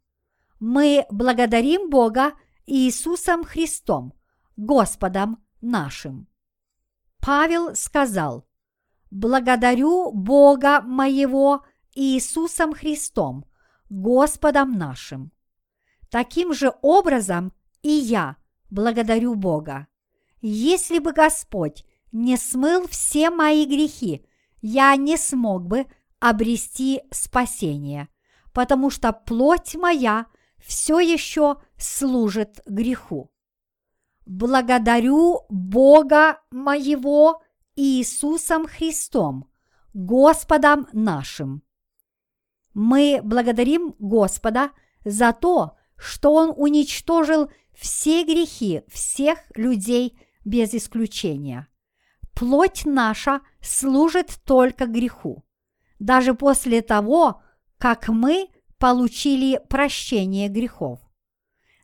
Мы 0.60 1.06
благодарим 1.10 1.90
Бога 1.90 2.32
Иисусом 2.66 3.44
Христом, 3.44 4.14
Господом 4.56 5.42
нашим. 5.60 6.28
Павел 7.20 7.74
сказал, 7.74 8.46
«Благодарю 9.10 10.12
Бога 10.12 10.80
моего 10.82 11.64
Иисусом 11.94 12.74
Христом, 12.74 13.46
Господом 13.88 14.72
нашим». 14.72 15.32
Таким 16.10 16.52
же 16.52 16.72
образом 16.82 17.52
и 17.82 17.90
я 17.90 18.36
благодарю 18.70 19.34
Бога. 19.34 19.88
Если 20.40 20.98
бы 20.98 21.12
Господь 21.12 21.84
не 22.12 22.36
смыл 22.36 22.86
все 22.86 23.30
мои 23.30 23.66
грехи, 23.66 24.24
я 24.60 24.94
не 24.96 25.16
смог 25.16 25.66
бы 25.66 25.86
обрести 26.20 27.02
спасение, 27.10 28.08
потому 28.52 28.90
что 28.90 29.12
плоть 29.12 29.74
моя 29.74 30.26
все 30.58 31.00
еще 31.00 31.56
служит 31.76 32.60
греху. 32.66 33.33
Благодарю 34.26 35.42
Бога 35.48 36.40
моего 36.50 37.42
Иисусом 37.76 38.66
Христом, 38.66 39.50
Господом 39.92 40.88
нашим. 40.92 41.62
Мы 42.72 43.20
благодарим 43.22 43.94
Господа 43.98 44.70
за 45.04 45.32
то, 45.32 45.76
что 45.96 46.32
Он 46.34 46.52
уничтожил 46.56 47.50
все 47.74 48.24
грехи 48.24 48.82
всех 48.88 49.38
людей 49.56 50.18
без 50.44 50.74
исключения. 50.74 51.68
Плоть 52.34 52.84
наша 52.84 53.40
служит 53.60 54.40
только 54.44 54.86
греху. 54.86 55.44
даже 56.00 56.34
после 56.34 56.82
того, 56.82 57.42
как 57.78 58.08
мы 58.08 58.48
получили 58.78 59.60
прощение 59.68 60.48
грехов. 60.48 61.00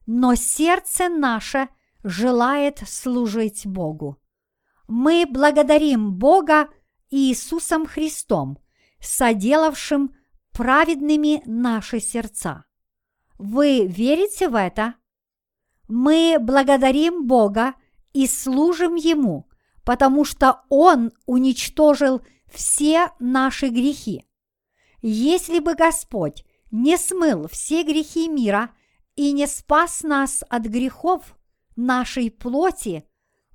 Но 0.07 0.35
сердце 0.35 1.09
наше 1.09 1.69
желает 2.03 2.83
служить 2.87 3.67
Богу. 3.67 4.19
Мы 4.89 5.27
благодарим 5.29 6.15
Бога 6.15 6.69
Иисусом 7.11 7.87
Христом, 7.87 8.59
соделавшим 9.01 10.15
праведными 10.53 11.43
наши 11.47 12.01
сердца. 12.01 12.65
Вы 13.39 13.87
верите 13.87 14.49
в 14.49 14.55
это? 14.55 14.95
Мы 15.89 16.39
благодарим 16.41 17.27
Бога 17.27 17.75
и 18.13 18.27
служим 18.27 18.95
Ему, 18.95 19.49
потому 19.85 20.25
что 20.25 20.63
Он 20.69 21.13
уничтожил 21.27 22.23
все 22.49 23.11
наши 23.19 23.69
грехи. 23.69 24.27
Если 25.03 25.59
бы 25.61 25.75
Господь 25.75 26.45
не 26.71 26.97
смыл 26.97 27.49
все 27.49 27.83
грехи 27.83 28.29
мира 28.29 28.71
и 29.17 29.33
не 29.33 29.47
спас 29.47 30.03
нас 30.03 30.45
от 30.49 30.65
грехов 30.65 31.37
нашей 31.81 32.31
плоти, 32.31 33.07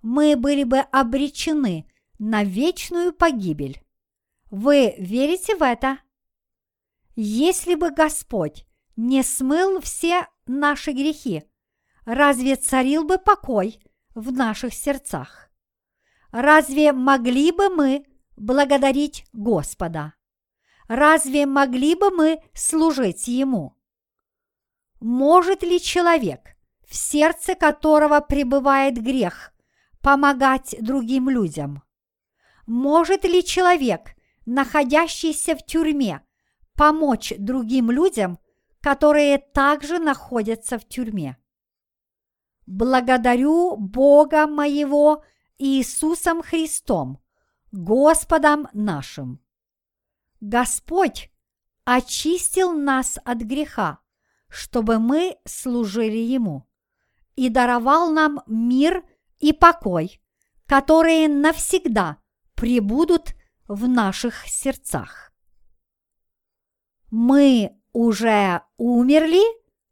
мы 0.02 0.36
были 0.36 0.64
бы 0.64 0.80
обречены 0.80 1.90
на 2.20 2.44
вечную 2.44 3.14
погибель. 3.14 3.82
Вы 4.52 4.96
верите 4.98 5.56
в 5.56 5.64
это? 5.64 6.00
Если 7.16 7.76
бы 7.76 7.92
Господь 7.92 8.66
не 8.96 9.24
смыл 9.24 9.80
все 9.82 10.28
наши 10.46 10.92
грехи, 10.92 11.44
разве 12.06 12.56
царил 12.56 13.04
бы 13.04 13.18
покой 13.18 13.80
в 14.14 14.32
наших 14.32 14.74
сердцах? 14.74 15.50
Разве 16.32 16.92
могли 16.92 17.52
бы 17.52 17.70
мы 17.70 18.06
благодарить 18.36 19.26
Господа? 19.34 20.14
Разве 20.88 21.46
могли 21.46 21.96
бы 21.96 22.12
мы 22.12 22.42
служить 22.54 23.28
Ему? 23.28 23.76
Может 25.00 25.64
ли 25.64 25.80
человек, 25.80 26.55
в 26.88 26.96
сердце 26.96 27.56
которого 27.56 28.20
пребывает 28.22 29.02
грех, 29.02 29.54
помогать 30.02 30.76
другим 30.80 31.30
людям? 31.30 31.84
Может 32.68 33.24
ли 33.26 33.44
человек, 33.44 34.16
находящийся 34.46 35.56
в 35.56 35.66
тюрьме, 35.66 36.22
помочь 36.76 37.34
другим 37.38 37.92
людям, 37.92 38.40
которые 38.82 39.38
также 39.38 40.00
находятся 40.00 40.78
в 40.78 40.86
тюрьме? 40.88 41.38
Благодарю 42.66 43.78
Бога 43.78 44.48
моего 44.48 45.24
Иисусом 45.58 46.42
Христом, 46.42 47.20
Господом 47.72 48.68
нашим. 48.74 49.40
Господь 50.42 51.30
очистил 51.84 52.74
нас 52.74 53.20
от 53.24 53.40
греха, 53.40 54.00
чтобы 54.50 55.00
мы 55.00 55.38
служили 55.46 56.18
Ему, 56.18 56.68
и 57.36 57.50
даровал 57.50 58.12
нам 58.12 58.42
мир 58.48 59.04
и 59.40 59.54
покой, 59.54 60.22
которые 60.66 61.28
навсегда 61.28 62.18
пребудут 62.56 63.36
в 63.68 63.88
наших 63.88 64.48
сердцах. 64.48 65.34
Мы 67.12 67.78
уже 67.94 68.62
умерли 68.78 69.44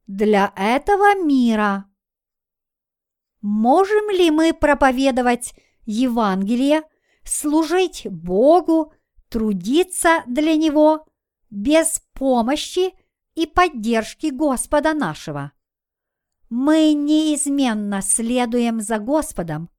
для 0.07 0.53
этого 0.55 1.21
мира. 1.23 1.85
Можем 3.41 4.09
ли 4.09 4.31
мы 4.31 4.53
проповедовать 4.53 5.53
Евангелие, 5.85 6.83
служить 7.23 8.07
Богу, 8.09 8.93
трудиться 9.29 10.23
для 10.27 10.55
Него 10.55 11.05
без 11.49 12.01
помощи 12.13 12.93
и 13.35 13.45
поддержки 13.45 14.27
Господа 14.27 14.93
нашего? 14.93 15.51
Мы 16.55 16.93
неизменно 16.93 18.03
следуем 18.03 18.79
за 18.79 18.99
Господом 18.99 19.71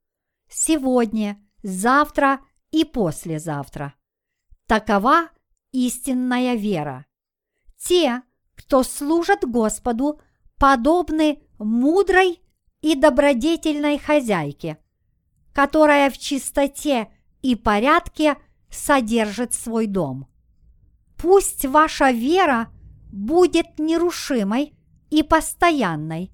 сегодня, 0.49 1.41
завтра 1.63 2.41
и 2.73 2.85
послезавтра. 2.85 3.95
Такова 4.67 5.29
истинная 5.71 6.57
вера. 6.57 7.07
Те, 7.79 8.23
кто 8.57 8.83
служат 8.83 9.45
Господу, 9.45 10.21
подобны 10.59 11.45
мудрой 11.61 12.43
и 12.81 12.97
добродетельной 12.97 13.97
хозяйке, 13.97 14.79
которая 15.53 16.11
в 16.11 16.19
чистоте 16.19 17.07
и 17.41 17.55
порядке 17.55 18.37
содержит 18.69 19.55
свой 19.55 19.87
дом. 19.87 20.27
Пусть 21.17 21.67
ваша 21.67 22.11
вера 22.11 22.73
будет 23.13 23.79
нерушимой 23.79 24.77
и 25.11 25.23
постоянной 25.23 26.34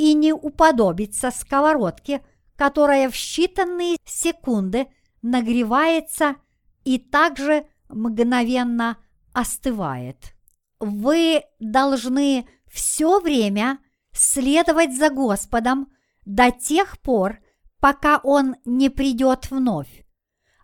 и 0.00 0.14
не 0.14 0.32
уподобится 0.32 1.30
сковородке, 1.30 2.22
которая 2.56 3.10
в 3.10 3.12
считанные 3.12 3.98
секунды 4.06 4.86
нагревается 5.20 6.36
и 6.84 6.98
также 6.98 7.66
мгновенно 7.90 8.96
остывает. 9.34 10.34
Вы 10.78 11.42
должны 11.58 12.48
все 12.66 13.20
время 13.20 13.78
следовать 14.12 14.96
за 14.96 15.10
Господом 15.10 15.92
до 16.24 16.50
тех 16.50 16.98
пор, 17.00 17.40
пока 17.78 18.20
Он 18.24 18.56
не 18.64 18.88
придет 18.88 19.50
вновь. 19.50 20.06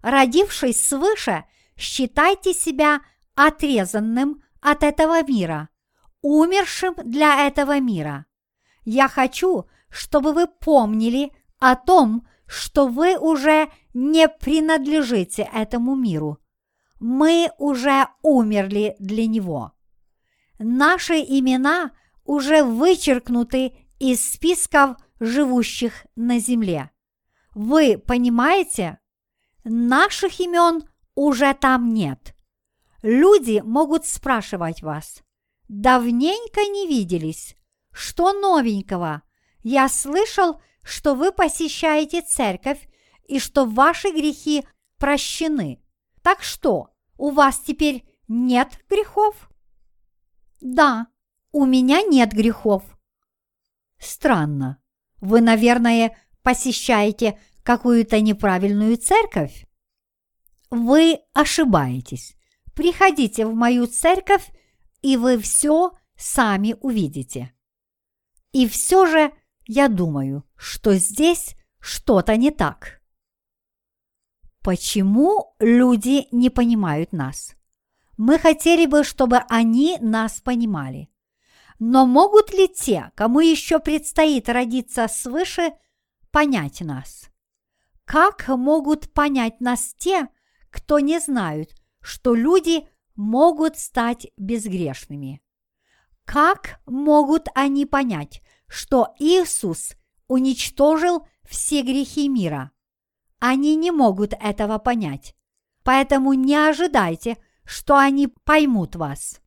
Родившись 0.01 0.83
свыше, 0.83 1.45
считайте 1.77 2.55
себя 2.55 3.01
отрезанным 3.35 4.43
от 4.63 4.83
этого 4.83 5.23
мира, 5.23 5.69
умершим 6.23 6.95
для 7.05 7.47
этого 7.47 7.81
мира. 7.81 8.25
Я 8.87 9.09
хочу, 9.09 9.67
чтобы 9.91 10.33
вы 10.33 10.47
помнили 10.47 11.31
о 11.59 11.77
том, 11.77 12.27
что 12.47 12.87
вы 12.87 13.19
уже 13.19 13.71
не 13.93 14.29
принадлежите 14.29 15.47
этому 15.53 15.95
миру. 15.95 16.39
Мы 17.01 17.51
уже 17.59 18.07
умерли 18.23 18.97
для 18.99 19.27
него. 19.27 19.73
Наши 20.59 21.17
имена– 21.17 21.91
уже 22.27 22.63
вычеркнуты 22.65 23.73
из 23.99 24.33
списков 24.33 24.97
живущих 25.21 26.07
на 26.17 26.39
земле. 26.39 26.91
Вы 27.55 27.99
понимаете? 27.99 28.99
Наших 29.65 30.41
имен 30.41 30.85
уже 31.15 31.55
там 31.55 31.95
нет. 31.95 32.35
Люди 33.03 33.63
могут 33.65 34.07
спрашивать 34.07 34.83
вас. 34.83 35.23
Давненько 35.69 36.61
не 36.61 36.87
виделись. 36.87 37.57
Что 37.97 38.35
новенького? 38.35 39.23
Я 39.63 39.89
слышал, 39.89 40.61
что 40.83 41.15
вы 41.15 41.33
посещаете 41.33 42.21
церковь 42.21 42.87
и 43.27 43.39
что 43.39 43.65
ваши 43.65 44.11
грехи 44.11 44.67
прощены. 44.99 45.83
Так 46.21 46.43
что, 46.43 46.91
у 47.17 47.31
вас 47.31 47.59
теперь 47.61 48.07
нет 48.29 48.85
грехов? 48.91 49.49
Да, 50.61 51.07
у 51.53 51.65
меня 51.65 52.03
нет 52.03 52.35
грехов. 52.35 52.85
Странно. 53.99 54.79
Вы, 55.23 55.41
наверное, 55.41 56.19
посещаете 56.43 57.41
какую-то 57.63 58.21
неправильную 58.21 58.99
церковь? 58.99 59.67
Вы 60.69 61.21
ошибаетесь. 61.33 62.37
Приходите 62.75 63.47
в 63.47 63.55
мою 63.55 63.87
церковь, 63.87 64.51
и 65.01 65.17
вы 65.17 65.39
все 65.39 65.93
сами 66.15 66.77
увидите. 66.83 67.56
И 68.53 68.69
все 68.69 69.07
же 69.07 69.33
я 69.67 69.89
думаю, 69.89 70.45
что 70.57 70.95
здесь 70.95 71.57
что-то 71.81 72.37
не 72.37 72.51
так. 72.51 73.01
Почему 74.63 75.55
люди 75.59 76.27
не 76.33 76.51
понимают 76.51 77.13
нас? 77.13 77.55
Мы 78.17 78.39
хотели 78.39 78.87
бы, 78.87 79.05
чтобы 79.05 79.39
они 79.49 79.99
нас 80.01 80.41
понимали. 80.41 81.11
Но 81.79 82.07
могут 82.07 82.53
ли 82.53 82.69
те, 82.69 83.13
кому 83.15 83.41
еще 83.41 83.79
предстоит 83.79 84.49
родиться 84.49 85.07
свыше, 85.09 85.73
понять 86.31 86.81
нас? 86.81 87.31
Как 88.05 88.49
могут 88.49 89.13
понять 89.13 89.61
нас 89.61 89.95
те, 89.99 90.29
кто 90.71 90.99
не 90.99 91.21
знают, 91.21 91.71
что 92.01 92.35
люди 92.35 92.89
могут 93.15 93.79
стать 93.79 94.29
безгрешными? 94.37 95.43
Как 96.27 96.81
могут 96.87 97.47
они 97.55 97.87
понять, 97.87 98.43
что 98.67 99.15
Иисус 99.19 99.95
уничтожил 100.27 101.27
все 101.45 101.83
грехи 101.83 102.29
мира? 102.29 102.73
Они 103.39 103.77
не 103.77 103.93
могут 103.93 104.33
этого 104.33 104.79
понять, 104.79 105.37
поэтому 105.85 106.33
не 106.35 106.57
ожидайте, 106.57 107.39
что 107.65 107.97
они 107.97 108.27
поймут 108.27 108.97
вас. 108.97 109.41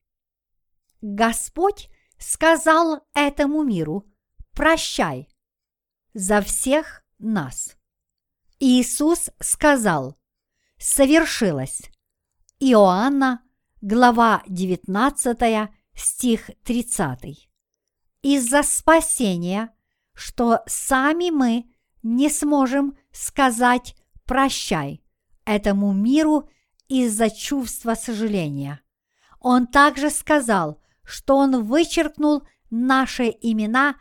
Господь 1.01 1.89
сказал 2.17 3.05
этому 3.13 3.63
миру 3.63 4.05
«Прощай» 4.53 5.27
за 6.13 6.41
всех 6.41 7.03
нас. 7.17 7.75
Иисус 8.59 9.29
сказал 9.41 10.17
«Совершилось» 10.77 11.81
Иоанна, 12.59 13.41
глава 13.81 14.43
19, 14.47 15.69
стих 15.99 16.49
30. 16.63 17.49
Из-за 18.21 18.63
спасения, 18.63 19.73
что 20.13 20.59
сами 20.65 21.29
мы 21.29 21.65
не 22.03 22.29
сможем 22.29 22.97
сказать 23.11 23.95
«прощай» 24.25 25.03
этому 25.45 25.93
миру 25.93 26.49
из-за 26.87 27.29
чувства 27.29 27.95
сожаления. 27.95 28.81
Он 29.39 29.67
также 29.67 30.09
сказал, 30.09 30.81
что 31.03 31.37
он 31.37 31.63
вычеркнул 31.63 32.43
наши 32.69 33.35
имена 33.41 33.95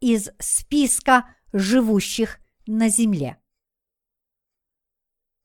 из 0.00 0.30
списка 0.38 1.28
живущих 1.52 2.38
на 2.66 2.88
земле. 2.88 3.38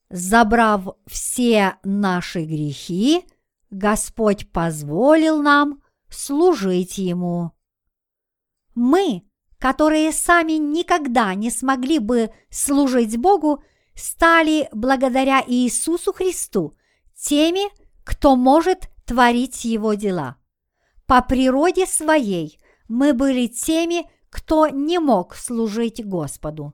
Забрав 0.10 0.95
все 1.06 1.78
наши 1.84 2.45
грехи, 2.45 3.26
Господь 3.69 4.52
позволил 4.52 5.41
нам 5.41 5.84
служить 6.10 6.98
Ему. 6.98 7.52
Мы, 8.76 9.24
которые 9.58 10.12
сами 10.12 10.54
никогда 10.54 11.34
не 11.36 11.52
смогли 11.52 12.00
бы 12.00 12.32
служить 12.50 13.17
Богу, 13.17 13.63
стали 13.95 14.69
благодаря 14.72 15.43
Иисусу 15.45 16.13
Христу 16.13 16.76
теми, 17.13 17.69
кто 18.04 18.36
может 18.36 18.89
творить 19.06 19.65
Его 19.65 19.93
дела. 19.95 20.38
По 21.06 21.22
природе 21.22 21.86
своей 21.86 22.60
мы 22.88 23.13
были 23.13 23.48
теми, 23.48 24.10
кто 24.30 24.67
не 24.67 25.00
мог 25.00 25.36
служить 25.36 26.06
Господу. 26.06 26.74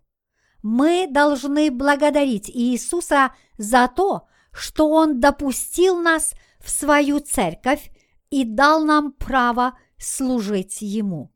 Мы 0.62 1.08
должны 1.10 1.72
благодарить 1.72 2.50
Иисуса 2.50 3.34
за 3.58 3.88
то, 3.88 4.28
что 4.52 4.90
Он 4.90 5.20
допустил 5.20 6.02
нас 6.02 6.34
в 6.60 6.70
свою 6.70 7.20
церковь 7.20 7.92
и 8.36 8.44
дал 8.44 8.84
нам 8.84 9.14
право 9.14 9.80
служить 9.98 10.82
Ему. 10.82 11.34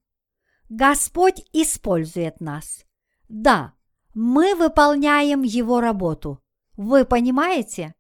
Господь 0.68 1.46
использует 1.54 2.42
нас. 2.42 2.84
Да, 3.30 3.74
мы 4.14 4.54
выполняем 4.54 5.44
Его 5.44 5.80
работу. 5.80 6.44
Вы 6.76 7.06
понимаете? 7.06 7.96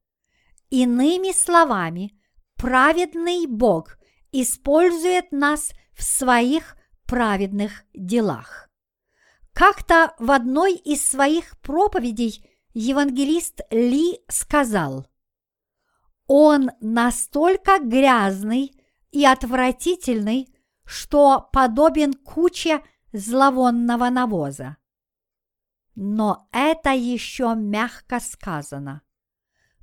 Иными 0.69 1.31
словами, 1.31 2.11
праведный 2.57 3.47
Бог 3.47 3.97
использует 4.33 5.31
нас 5.31 5.71
в 5.93 6.03
своих 6.03 6.75
праведных 7.05 7.85
делах. 7.93 8.69
Как-то 9.53 10.13
в 10.19 10.29
одной 10.31 10.75
из 10.75 11.05
своих 11.05 11.57
проповедей 11.61 12.45
евангелист 12.73 13.61
Ли 13.71 14.19
сказал, 14.27 15.07
«Он 16.27 16.71
настолько 16.81 17.79
грязный 17.79 18.73
и 19.11 19.25
отвратительный, 19.25 20.53
что 20.85 21.49
подобен 21.51 22.13
куче 22.13 22.81
зловонного 23.11 24.09
навоза. 24.09 24.77
Но 25.95 26.47
это 26.51 26.91
еще 26.91 27.55
мягко 27.55 28.19
сказано. 28.19 29.01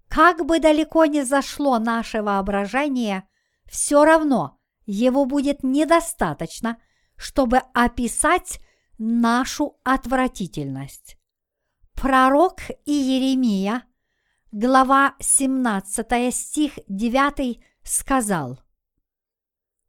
Как 0.09 0.47
бы 0.47 0.61
далеко 0.61 1.05
ни 1.05 1.23
зашло 1.23 1.79
наше 1.79 2.23
воображение, 2.23 3.29
все 3.67 4.05
равно 4.05 4.59
его 4.87 5.25
будет 5.25 5.63
недостаточно, 5.63 6.79
чтобы 7.17 7.59
описать 7.75 8.61
нашу 8.99 9.79
отвратительность. 9.85 11.19
Пророк 11.95 12.61
Иеремия, 12.85 13.85
глава 14.53 15.15
17 15.19 16.35
стих 16.35 16.79
9 16.89 17.61
сказал 17.83 18.61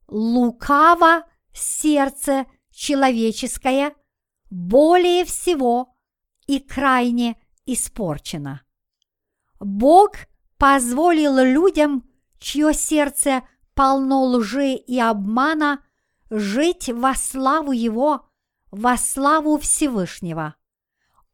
«Лукаво 0.08 1.26
сердце 1.54 2.46
человеческое 2.72 3.96
более 4.50 5.26
всего 5.26 5.96
и 6.46 6.60
крайне 6.60 7.36
испорчено». 7.66 8.62
Бог 9.60 10.12
позволил 10.58 11.38
людям, 11.38 12.08
чье 12.40 12.74
сердце 12.74 13.44
полно 13.74 14.24
лжи 14.24 14.74
и 14.74 15.00
обмана, 15.00 15.84
жить 16.30 16.90
во 16.90 17.16
славу 17.16 17.72
Его, 17.72 18.30
во 18.72 18.98
славу 18.98 19.58
Всевышнего. 19.58 20.56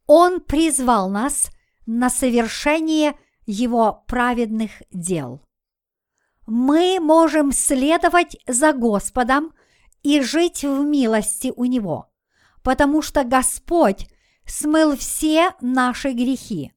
Он 0.06 0.40
призвал 0.40 1.10
нас 1.10 1.50
на 1.86 2.10
совершение 2.10 3.18
Его 3.46 4.04
праведных 4.06 4.70
дел. 4.90 5.42
Мы 6.46 6.98
можем 7.00 7.52
следовать 7.52 8.36
за 8.46 8.72
Господом 8.72 9.54
и 10.02 10.20
жить 10.20 10.62
в 10.62 10.84
милости 10.84 11.52
у 11.56 11.64
Него, 11.64 12.10
потому 12.62 13.00
что 13.00 13.24
Господь 13.24 14.08
смыл 14.44 14.96
все 14.96 15.54
наши 15.60 16.12
грехи. 16.12 16.72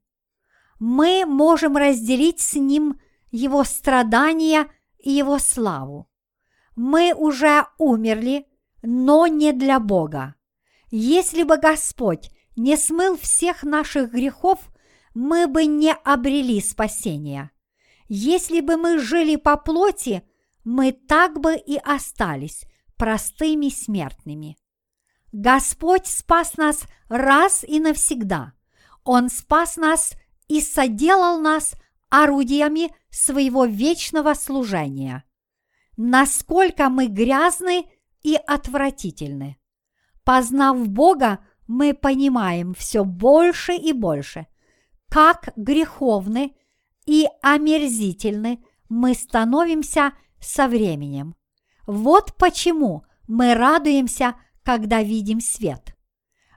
Мы 0.80 1.26
можем 1.26 1.76
разделить 1.76 2.40
с 2.40 2.56
Ним 2.56 3.00
Его 3.30 3.64
страдания 3.66 4.68
и 5.00 5.12
Его 5.12 5.38
славу. 5.38 6.10
Мы 6.76 7.14
уже 7.14 7.66
умерли, 7.78 8.46
но 8.84 9.28
не 9.28 9.52
для 9.52 9.80
Бога. 9.80 10.36
Если 10.90 11.44
бы 11.44 11.58
Господь 11.58 12.30
не 12.56 12.78
смыл 12.78 13.18
всех 13.18 13.64
наших 13.64 14.12
грехов, 14.12 14.60
мы 15.14 15.48
бы 15.48 15.66
не 15.66 15.94
обрели 15.94 16.62
спасения. 16.62 17.52
Если 18.08 18.62
бы 18.62 18.78
мы 18.78 19.00
жили 19.00 19.36
по 19.36 19.58
плоти, 19.58 20.24
мы 20.64 20.92
так 20.92 21.40
бы 21.40 21.56
и 21.56 21.78
остались 21.78 22.64
простыми 22.98 23.70
смертными. 23.70 24.58
Господь 25.32 26.08
спас 26.08 26.58
нас 26.58 26.84
раз 27.10 27.64
и 27.64 27.80
навсегда. 27.80 28.54
Он 29.04 29.30
спас 29.30 29.78
нас 29.78 30.14
и 30.48 30.62
соделал 30.62 31.40
нас 31.40 31.74
орудиями 32.10 32.94
своего 33.10 33.66
вечного 33.66 34.34
служения 34.34 35.28
насколько 35.98 36.90
мы 36.90 37.08
грязны 37.08 37.86
и 38.22 38.36
отвратительны. 38.36 39.58
Познав 40.24 40.88
Бога, 40.88 41.40
мы 41.68 41.94
понимаем 41.94 42.74
все 42.74 43.04
больше 43.04 43.74
и 43.74 43.92
больше, 43.92 44.48
как 45.10 45.52
греховны 45.58 46.56
и 47.08 47.28
омерзительны 47.42 48.64
мы 48.90 49.16
становимся 49.16 50.14
со 50.40 50.68
временем. 50.68 51.36
Вот 51.88 52.36
почему 52.38 53.04
мы 53.28 53.56
радуемся, 53.56 54.36
когда 54.64 55.02
видим 55.02 55.42
свет. 55.42 55.96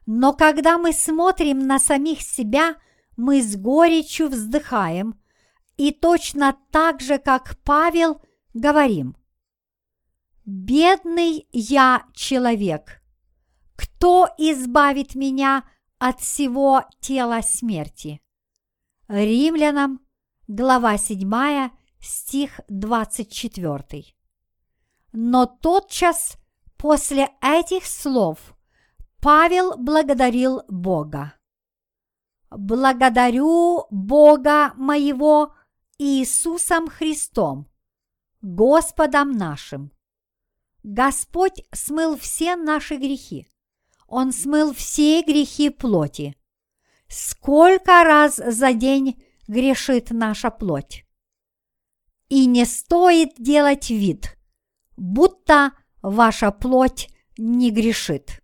Но 0.05 0.35
когда 0.35 0.77
мы 0.77 0.93
смотрим 0.93 1.67
на 1.67 1.79
самих 1.79 2.21
себя, 2.21 2.77
мы 3.17 3.41
с 3.41 3.57
горечью 3.57 4.29
вздыхаем 4.29 5.19
и 5.79 5.93
точно 5.93 6.55
так 6.71 7.01
же, 7.01 7.17
как 7.19 7.57
Павел, 7.65 8.21
говорим– 8.53 9.17
Бедный 10.53 11.47
я 11.53 12.07
человек! 12.13 13.01
Кто 13.77 14.27
избавит 14.37 15.15
меня 15.15 15.63
от 16.01 16.19
всего 16.19 16.83
тела 16.99 17.41
смерти? 17.43 18.21
Римлянам, 19.07 20.01
глава 20.51 20.99
7, 20.99 21.71
стих 22.01 22.61
24. 22.69 24.05
Но 25.13 25.47
тотчас 25.47 26.39
после 26.77 27.31
этих 27.41 27.87
слов 27.87 28.57
Павел 29.21 29.77
благодарил 29.77 30.63
Бога. 30.69 31.35
Благодарю 32.51 33.87
Бога 33.91 34.73
моего 34.75 35.55
Иисусом 35.99 36.89
Христом, 36.89 37.69
Господом 38.43 39.31
нашим 39.31 39.93
Господь 40.83 41.63
смыл 41.73 42.17
все 42.17 42.57
наши 42.57 42.97
грехи. 42.97 43.47
Он 44.09 44.33
смыл 44.33 44.75
все 44.75 45.23
грехи 45.23 45.71
плоти. 45.71 46.35
Сколько 47.07 48.03
раз 48.03 48.37
за 48.37 48.73
день 48.73 49.23
грешит 49.51 50.11
наша 50.11 50.51
плоть? 50.51 51.05
И 52.29 52.47
не 52.47 52.65
стоит 52.65 53.35
делать 53.37 53.91
вид, 53.91 54.39
будто 54.97 55.73
ваша 56.01 56.53
плоть 56.53 57.09
не 57.37 57.71
грешит. 57.73 58.43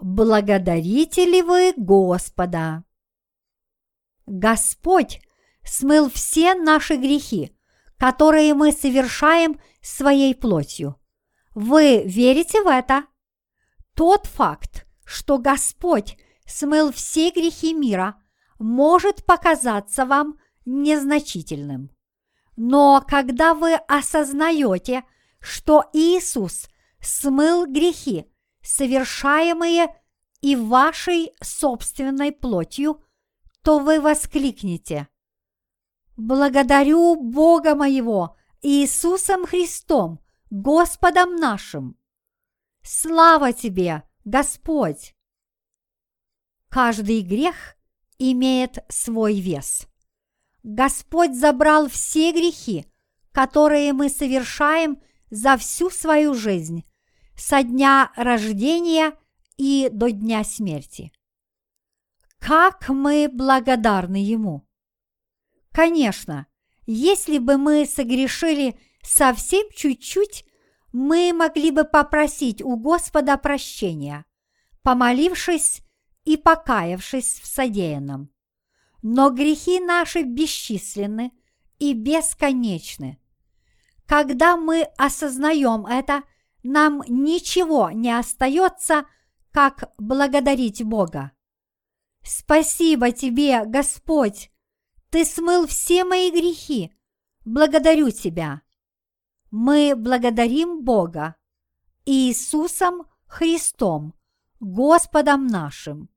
Благодарите 0.00 1.24
ли 1.24 1.40
вы 1.42 1.72
Господа? 1.76 2.84
Господь 4.26 5.20
смыл 5.64 6.10
все 6.10 6.54
наши 6.54 6.96
грехи, 6.96 7.56
которые 7.96 8.52
мы 8.52 8.72
совершаем 8.72 9.58
своей 9.80 10.34
плотью. 10.34 11.00
Вы 11.54 12.02
верите 12.04 12.62
в 12.62 12.66
это? 12.66 13.06
Тот 13.94 14.26
факт, 14.26 14.86
что 15.06 15.38
Господь 15.38 16.18
смыл 16.44 16.92
все 16.92 17.30
грехи 17.30 17.72
мира, 17.72 18.20
может 18.64 19.26
показаться 19.26 20.06
вам 20.06 20.38
незначительным. 20.64 21.90
Но 22.56 23.04
когда 23.06 23.52
вы 23.52 23.74
осознаете, 23.74 25.04
что 25.38 25.84
Иисус 25.92 26.70
смыл 26.98 27.66
грехи, 27.66 28.24
совершаемые 28.62 29.94
и 30.40 30.56
вашей 30.56 31.34
собственной 31.42 32.32
плотью, 32.32 33.04
то 33.62 33.80
вы 33.80 34.00
воскликнете 34.00 35.08
«Благодарю 36.16 37.16
Бога 37.16 37.74
моего 37.74 38.34
Иисусом 38.62 39.44
Христом, 39.44 40.20
Господом 40.48 41.36
нашим! 41.36 41.98
Слава 42.82 43.52
Тебе, 43.52 44.04
Господь!» 44.24 45.14
Каждый 46.70 47.20
грех 47.20 47.73
имеет 48.18 48.78
свой 48.88 49.40
вес. 49.40 49.86
Господь 50.62 51.34
забрал 51.34 51.88
все 51.88 52.32
грехи, 52.32 52.86
которые 53.32 53.92
мы 53.92 54.08
совершаем 54.08 55.00
за 55.30 55.56
всю 55.56 55.90
свою 55.90 56.34
жизнь, 56.34 56.84
со 57.36 57.62
дня 57.62 58.12
рождения 58.16 59.12
и 59.56 59.88
до 59.92 60.10
дня 60.10 60.44
смерти. 60.44 61.12
Как 62.38 62.88
мы 62.88 63.28
благодарны 63.32 64.16
Ему! 64.16 64.66
Конечно, 65.72 66.46
если 66.86 67.38
бы 67.38 67.56
мы 67.56 67.86
согрешили 67.86 68.78
совсем 69.02 69.66
чуть-чуть, 69.74 70.44
мы 70.92 71.32
могли 71.32 71.70
бы 71.70 71.84
попросить 71.84 72.62
у 72.62 72.76
Господа 72.76 73.36
прощения, 73.36 74.24
помолившись 74.82 75.83
и 76.24 76.36
покаявшись 76.36 77.40
в 77.40 77.46
содеянном. 77.46 78.30
Но 79.02 79.30
грехи 79.30 79.80
наши 79.80 80.22
бесчисленны 80.22 81.32
и 81.78 81.92
бесконечны. 81.92 83.20
Когда 84.06 84.56
мы 84.56 84.82
осознаем 84.96 85.86
это, 85.86 86.22
нам 86.62 87.02
ничего 87.06 87.90
не 87.90 88.10
остается, 88.10 89.04
как 89.50 89.92
благодарить 89.98 90.82
Бога. 90.82 91.32
Спасибо 92.22 93.12
тебе, 93.12 93.64
Господь! 93.66 94.50
Ты 95.10 95.24
смыл 95.24 95.66
все 95.66 96.04
мои 96.04 96.30
грехи. 96.30 96.92
Благодарю 97.44 98.10
тебя. 98.10 98.62
Мы 99.50 99.94
благодарим 99.94 100.82
Бога 100.82 101.36
Иисусом 102.06 103.06
Христом, 103.26 104.14
Господом 104.58 105.46
нашим. 105.46 106.08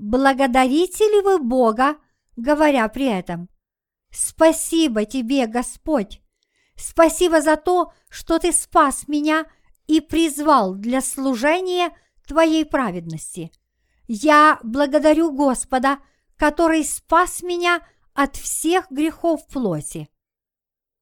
Благодарите 0.00 1.04
ли 1.04 1.20
вы 1.20 1.38
Бога, 1.38 1.96
говоря 2.34 2.88
при 2.88 3.04
этом? 3.04 3.50
Спасибо 4.10 5.04
тебе, 5.04 5.46
Господь! 5.46 6.22
Спасибо 6.74 7.42
за 7.42 7.58
то, 7.58 7.92
что 8.08 8.38
ты 8.38 8.50
спас 8.50 9.08
меня 9.08 9.44
и 9.86 10.00
призвал 10.00 10.74
для 10.74 11.02
служения 11.02 11.94
Твоей 12.26 12.64
праведности. 12.64 13.52
Я 14.08 14.58
благодарю 14.62 15.32
Господа, 15.32 15.98
который 16.36 16.82
спас 16.82 17.42
меня 17.42 17.86
от 18.14 18.36
всех 18.36 18.90
грехов 18.90 19.46
плоти. 19.48 20.08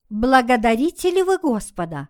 Благодарите 0.09 1.13
ли 1.13 1.23
вы 1.23 1.39
Господа? 1.39 2.09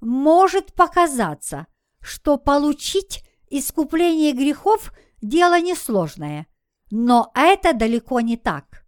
Может 0.00 0.74
показаться, 0.74 1.66
что 2.00 2.36
получить 2.36 3.24
искупление 3.50 4.32
грехов– 4.32 4.92
дело 5.20 5.60
несложное, 5.60 6.46
но 6.90 7.30
это 7.34 7.72
далеко 7.72 8.20
не 8.20 8.36
так. 8.36 8.86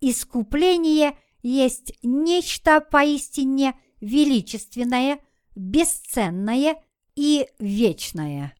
Искупление 0.00 1.16
есть 1.42 1.92
нечто 2.02 2.80
поистине 2.80 3.78
величественное, 4.00 5.20
бесценное 5.54 6.76
и 7.14 7.48
вечное. 7.58 8.54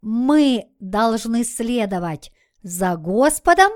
Мы 0.00 0.68
должны 0.78 1.44
следовать 1.44 2.32
за 2.62 2.96
Господом, 2.96 3.70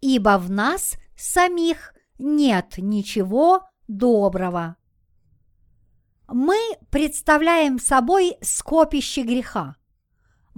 ибо 0.00 0.38
в 0.38 0.50
нас 0.50 0.94
самих 1.16 1.94
нет 2.18 2.74
ничего 2.78 3.68
доброго. 3.88 4.76
Мы 6.28 6.56
представляем 6.90 7.78
собой 7.78 8.36
скопище 8.42 9.22
греха. 9.22 9.76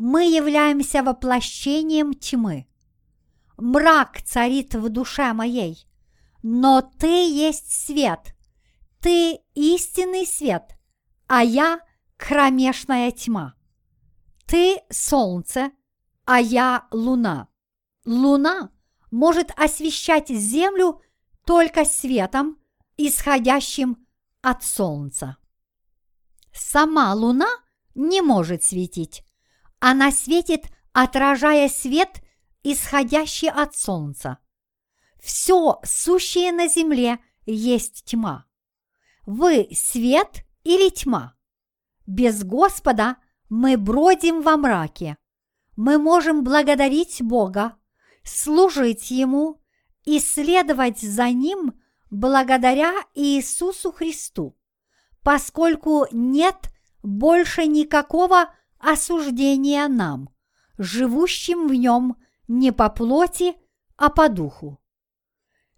Мы 0.00 0.26
являемся 0.26 1.02
воплощением 1.02 2.14
тьмы. 2.14 2.68
Мрак 3.56 4.22
царит 4.22 4.76
в 4.76 4.88
душе 4.90 5.32
моей, 5.32 5.88
но 6.40 6.82
ты 6.82 7.28
есть 7.28 7.72
свет, 7.72 8.37
ты 9.00 9.40
истинный 9.56 10.24
свет, 10.24 10.78
а 11.26 11.42
я 11.42 11.80
кромешная 12.16 13.11
тьма. 13.11 13.54
Ты 14.46 14.80
солнце, 14.88 15.72
а 16.24 16.38
я 16.40 16.87
луна. 16.92 17.48
Луна 18.04 18.70
может 19.11 19.50
освещать 19.56 20.28
землю 20.28 21.02
только 21.44 21.84
светом, 21.84 22.56
исходящим 22.96 24.06
от 24.42 24.62
солнца. 24.62 25.38
Сама 26.52 27.12
луна 27.14 27.50
не 27.96 28.22
может 28.22 28.62
светить. 28.62 29.24
Она 29.81 30.11
светит, 30.11 30.67
отражая 30.93 31.69
свет, 31.69 32.23
исходящий 32.62 33.51
от 33.51 33.77
солнца. 33.77 34.38
Все 35.21 35.81
сущее 35.85 36.53
на 36.53 36.69
земле 36.69 37.19
есть 37.47 38.05
тьма. 38.05 38.47
Вы 39.27 39.69
свет 39.73 40.45
или 40.64 40.91
тьма? 40.91 41.35
Без 42.07 42.43
Господа 42.43 43.17
мы 43.49 43.77
бродим 43.77 44.43
во 44.43 44.57
мраке. 44.57 45.17
Мы 45.77 45.99
можем 45.99 46.43
благодарить 46.43 47.23
Бога, 47.23 47.77
служить 48.25 49.11
Ему 49.11 49.61
и 50.05 50.19
следовать 50.19 51.01
за 51.01 51.31
Ним 51.31 51.75
благодаря 52.11 52.95
Иисусу 53.14 53.93
Христу, 53.93 54.57
поскольку 55.23 56.07
нет 56.11 56.71
больше 57.03 57.67
никакого 57.67 58.53
осуждения 58.79 59.88
нам, 59.88 60.31
живущим 60.79 61.69
в 61.69 61.75
Нем 61.75 62.17
не 62.47 62.73
по 62.73 62.88
плоти, 62.88 63.55
а 63.97 64.09
по 64.11 64.29
духу. 64.29 64.81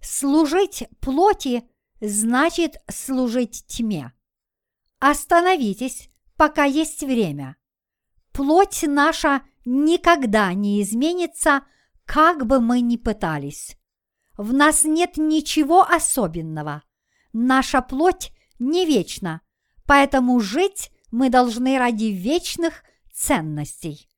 Служить 0.00 0.84
плоти 1.00 1.68
значит 2.00 2.76
служить 2.88 3.64
тьме. 3.66 4.12
Остановитесь, 4.98 6.10
пока 6.36 6.64
есть 6.64 7.02
время. 7.02 7.56
Плоть 8.32 8.82
наша 8.82 9.42
никогда 9.64 10.52
не 10.54 10.82
изменится, 10.82 11.62
как 12.04 12.46
бы 12.46 12.60
мы 12.60 12.80
ни 12.80 12.96
пытались. 12.96 13.76
В 14.36 14.52
нас 14.52 14.84
нет 14.84 15.16
ничего 15.16 15.82
особенного. 15.82 16.82
Наша 17.32 17.82
плоть 17.82 18.32
не 18.58 18.86
вечна, 18.86 19.42
поэтому 19.86 20.40
жить 20.40 20.90
мы 21.10 21.28
должны 21.28 21.78
ради 21.78 22.06
вечных 22.06 22.82
ценностей. 23.20 24.08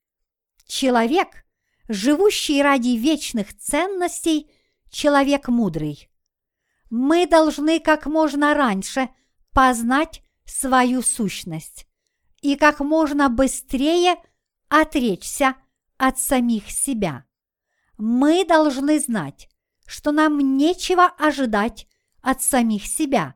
Человек, 0.65 1.45
живущий 1.89 2.61
ради 2.61 2.95
вечных 2.95 3.55
ценностей, 3.57 4.49
человек 4.89 5.49
мудрый. 5.49 6.09
Мы 6.89 7.27
должны 7.27 7.81
как 7.81 8.05
можно 8.05 8.53
раньше 8.53 9.09
познать 9.51 10.23
свою 10.45 11.01
сущность 11.01 11.85
и 12.41 12.55
как 12.55 12.79
можно 12.79 13.29
быстрее 13.29 14.15
отречься 14.69 15.55
от 15.97 16.17
самих 16.17 16.71
себя. 16.71 17.25
Мы 17.97 18.45
должны 18.45 18.99
знать, 18.99 19.49
что 19.85 20.11
нам 20.11 20.57
нечего 20.57 21.07
ожидать 21.07 21.87
от 22.21 22.41
самих 22.41 22.87
себя 22.87 23.35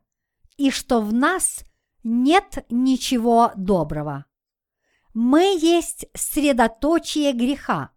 и 0.56 0.72
что 0.72 1.02
в 1.02 1.14
нас 1.14 1.64
нет 2.04 2.66
ничего 2.70 3.52
доброго. 3.58 4.26
Мы 5.20 5.58
есть 5.60 6.06
средоточие 6.14 7.34
греха, 7.34 7.90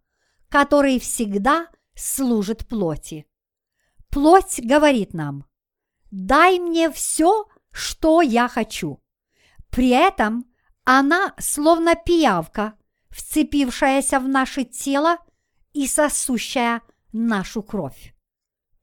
который 0.49 0.99
всегда 0.99 1.67
служит 1.93 2.67
плоти. 2.67 3.27
Плоть 4.09 4.59
говорит 4.59 5.13
нам, 5.13 5.45
дай 6.09 6.57
мне 6.57 6.89
все, 6.89 7.45
что 7.71 8.23
я 8.23 8.47
хочу. 8.47 9.03
При 9.69 9.89
этом 9.89 10.51
она, 10.83 11.35
словно 11.37 11.93
пиявка, 11.93 12.73
вцепившаяся 13.11 14.19
в 14.19 14.27
наше 14.27 14.63
тело 14.63 15.19
и 15.73 15.85
сосущая 15.85 16.81
нашу 17.13 17.61
кровь. 17.61 18.15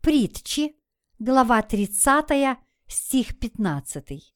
Притчи, 0.00 0.76
глава 1.18 1.60
30, 1.62 2.56
стих 2.86 3.36
15. 3.40 4.32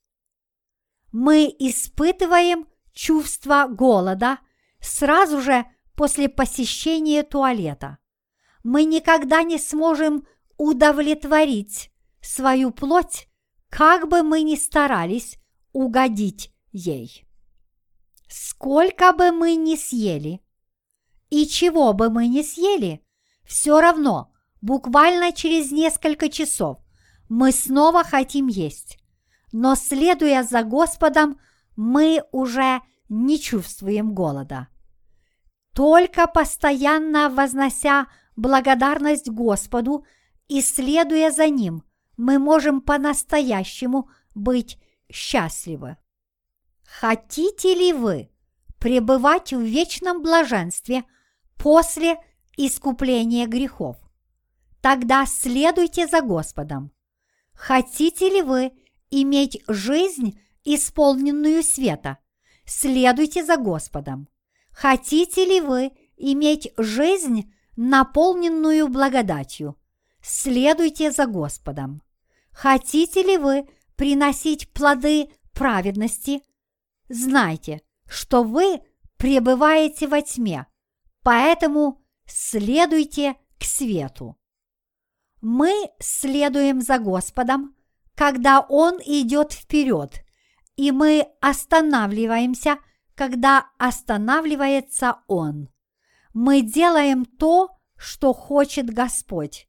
Мы 1.13 1.55
испытываем 1.57 2.67
чувство 2.93 3.67
голода 3.69 4.39
сразу 4.81 5.41
же 5.41 5.65
после 5.95 6.29
посещения 6.29 7.23
туалета. 7.23 7.99
Мы 8.63 8.85
никогда 8.85 9.43
не 9.43 9.59
сможем 9.59 10.27
удовлетворить 10.57 11.91
свою 12.21 12.71
плоть, 12.71 13.29
как 13.69 14.09
бы 14.09 14.23
мы 14.23 14.43
ни 14.43 14.57
старались 14.57 15.39
угодить 15.73 16.53
ей. 16.73 17.27
Сколько 18.29 19.13
бы 19.13 19.33
мы 19.33 19.57
ни 19.57 19.77
съели, 19.77 20.41
и 21.31 21.47
чего 21.47 21.93
бы 21.93 22.11
мы 22.11 22.29
ни 22.29 22.43
съели, 22.43 23.05
все 23.45 23.81
равно, 23.81 24.33
буквально 24.61 25.33
через 25.33 25.73
несколько 25.73 26.29
часов, 26.29 26.79
мы 27.29 27.53
снова 27.53 28.05
хотим 28.05 28.47
есть. 28.47 28.99
Но 29.53 29.75
следуя 29.75 30.43
за 30.43 30.63
Господом, 30.63 31.39
мы 31.77 32.23
уже 32.33 32.81
не 33.09 33.39
чувствуем 33.39 34.15
голода. 34.15 34.69
Только 35.75 36.27
постоянно 36.27 37.31
вознося 37.31 38.07
благодарность 38.37 39.29
Господу 39.29 40.05
и 40.49 40.61
следуя 40.61 41.31
за 41.31 41.49
Ним, 41.49 41.83
мы 42.17 42.39
можем 42.39 42.81
по-настоящему 42.81 44.11
быть 44.35 44.79
счастливы. 45.11 45.97
Хотите 46.85 47.75
ли 47.75 47.93
вы 47.93 48.31
пребывать 48.79 49.53
в 49.53 49.61
вечном 49.61 50.23
блаженстве 50.23 51.05
после 51.57 52.17
искупления 52.57 53.47
грехов? 53.47 53.97
Тогда 54.83 55.25
следуйте 55.27 56.07
за 56.07 56.21
Господом. 56.21 56.93
Хотите 57.55 58.29
ли 58.29 58.43
вы 58.43 58.73
иметь 59.11 59.63
жизнь, 59.69 60.39
исполненную 60.65 61.63
света? 61.63 62.19
Следуйте 62.65 63.45
за 63.45 63.57
Господом. 63.57 64.29
Хотите 64.71 65.45
ли 65.45 65.61
вы 65.61 65.93
иметь 66.17 66.73
жизнь, 66.77 67.53
наполненную 67.77 68.89
благодатью? 68.89 69.77
Следуйте 70.23 71.11
за 71.11 71.27
Господом. 71.27 72.03
Хотите 72.53 73.23
ли 73.23 73.37
вы 73.37 73.69
приносить 73.97 74.73
плоды 74.73 75.31
праведности? 75.53 76.43
Знайте, 77.09 77.83
что 78.07 78.43
вы 78.43 78.83
пребываете 79.17 80.07
во 80.07 80.23
тьме, 80.23 80.67
поэтому 81.23 82.03
следуйте 82.27 83.37
к 83.59 83.65
свету. 83.65 84.37
Мы 85.41 85.91
следуем 85.99 86.81
за 86.81 86.99
Господом, 86.99 87.75
когда 88.15 88.61
Он 88.61 88.99
идет 89.05 89.53
вперед, 89.53 90.22
и 90.77 90.91
мы 90.93 91.27
останавливаемся– 91.41 92.79
когда 93.15 93.67
останавливается 93.79 95.19
Он. 95.27 95.69
Мы 96.35 96.63
делаем 96.63 97.25
то, 97.25 97.71
что 97.97 98.33
хочет 98.33 98.91
Господь, 98.91 99.69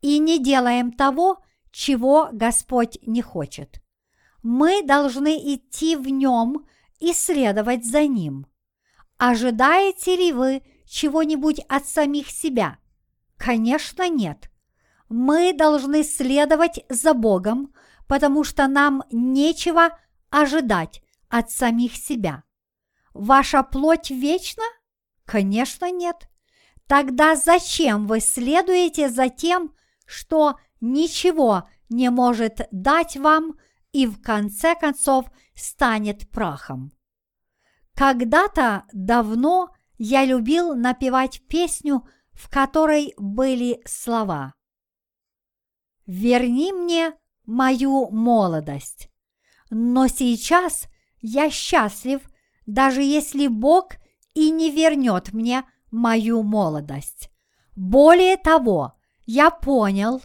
и 0.00 0.18
не 0.18 0.42
делаем 0.42 0.92
того, 0.92 1.42
чего 1.70 2.28
Господь 2.32 2.98
не 3.02 3.22
хочет. 3.22 3.80
Мы 4.42 4.82
должны 4.82 5.36
идти 5.54 5.96
в 5.96 6.08
Нем 6.08 6.66
и 6.98 7.12
следовать 7.12 7.84
за 7.84 8.06
Ним. 8.06 8.46
Ожидаете 9.18 10.16
ли 10.16 10.32
вы 10.32 10.62
чего-нибудь 10.86 11.60
от 11.68 11.86
самих 11.86 12.30
себя? 12.30 12.78
Конечно, 13.36 14.08
нет. 14.08 14.50
Мы 15.08 15.52
должны 15.52 16.02
следовать 16.02 16.84
за 16.88 17.14
Богом, 17.14 17.72
потому 18.08 18.44
что 18.44 18.66
нам 18.66 19.04
нечего 19.10 19.96
ожидать 20.30 21.02
от 21.28 21.50
самих 21.50 21.96
себя. 21.96 22.44
Ваша 23.12 23.62
плоть 23.62 24.10
вечна? 24.10 24.64
Конечно, 25.24 25.90
нет. 25.90 26.28
Тогда 26.86 27.36
зачем 27.36 28.06
вы 28.06 28.20
следуете 28.20 29.08
за 29.08 29.28
тем, 29.28 29.74
что 30.06 30.58
ничего 30.80 31.68
не 31.88 32.10
может 32.10 32.66
дать 32.72 33.16
вам 33.16 33.58
и 33.92 34.06
в 34.06 34.20
конце 34.22 34.74
концов 34.74 35.26
станет 35.54 36.28
прахом? 36.30 36.92
Когда-то 37.94 38.84
давно 38.92 39.70
я 39.98 40.24
любил 40.24 40.74
напевать 40.74 41.42
песню, 41.46 42.08
в 42.32 42.48
которой 42.48 43.12
были 43.18 43.82
слова 43.84 44.54
«Верни 46.06 46.72
мне 46.72 47.12
мою 47.44 48.10
молодость». 48.10 49.09
Но 49.70 50.08
сейчас 50.08 50.88
я 51.20 51.50
счастлив 51.50 52.20
даже 52.66 53.02
если 53.02 53.46
Бог 53.46 53.94
и 54.34 54.50
не 54.50 54.70
вернет 54.70 55.32
мне 55.32 55.64
мою 55.90 56.42
молодость. 56.42 57.30
Более 57.74 58.36
того, 58.36 58.94
я 59.26 59.50
понял, 59.50 60.22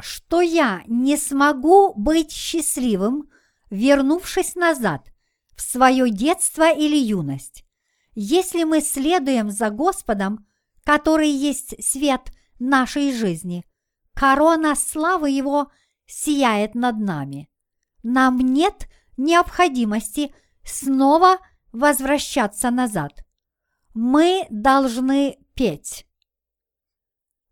что 0.00 0.40
я 0.40 0.82
не 0.86 1.16
смогу 1.16 1.94
быть 1.94 2.32
счастливым, 2.32 3.30
вернувшись 3.70 4.54
назад 4.54 5.12
в 5.54 5.62
свое 5.62 6.10
детство 6.10 6.72
или 6.72 6.96
юность. 6.96 7.64
Если 8.14 8.64
мы 8.64 8.80
следуем 8.80 9.50
за 9.50 9.70
Господом, 9.70 10.46
который 10.84 11.30
есть 11.30 11.82
свет 11.84 12.32
нашей 12.58 13.12
жизни, 13.12 13.64
корона 14.14 14.74
славы 14.74 15.30
Его 15.30 15.70
сияет 16.06 16.74
над 16.74 16.98
нами. 16.98 17.48
Нам 18.02 18.38
нет 18.38 18.88
необходимости 19.16 20.32
снова 20.64 21.38
возвращаться 21.72 22.70
назад. 22.70 23.24
Мы 23.94 24.46
должны 24.50 25.38
петь. 25.54 26.06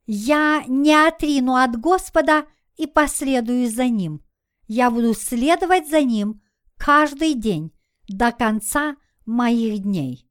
Я 0.06 0.64
не 0.68 0.94
отрину 0.94 1.56
от 1.56 1.76
Господа 1.80 2.46
и 2.76 2.86
последую 2.86 3.68
за 3.68 3.86
Ним. 3.86 4.22
Я 4.68 4.90
буду 4.90 5.14
следовать 5.14 5.88
за 5.88 6.02
Ним 6.02 6.42
каждый 6.76 7.34
день 7.34 7.72
до 8.08 8.30
конца 8.32 8.96
моих 9.24 9.80
дней. 9.80 10.30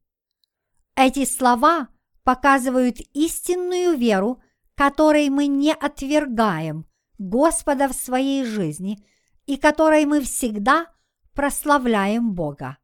Эти 0.94 1.26
слова 1.26 1.88
показывают 2.24 2.96
истинную 3.12 3.96
веру, 3.96 4.42
которой 4.74 5.28
мы 5.28 5.46
не 5.46 5.72
отвергаем 5.72 6.86
Господа 7.18 7.88
в 7.88 7.92
своей 7.92 8.44
жизни 8.44 9.04
и 9.46 9.56
которой 9.56 10.04
мы 10.04 10.20
всегда 10.20 10.86
прославляем 11.34 12.34
Бога. 12.34 12.78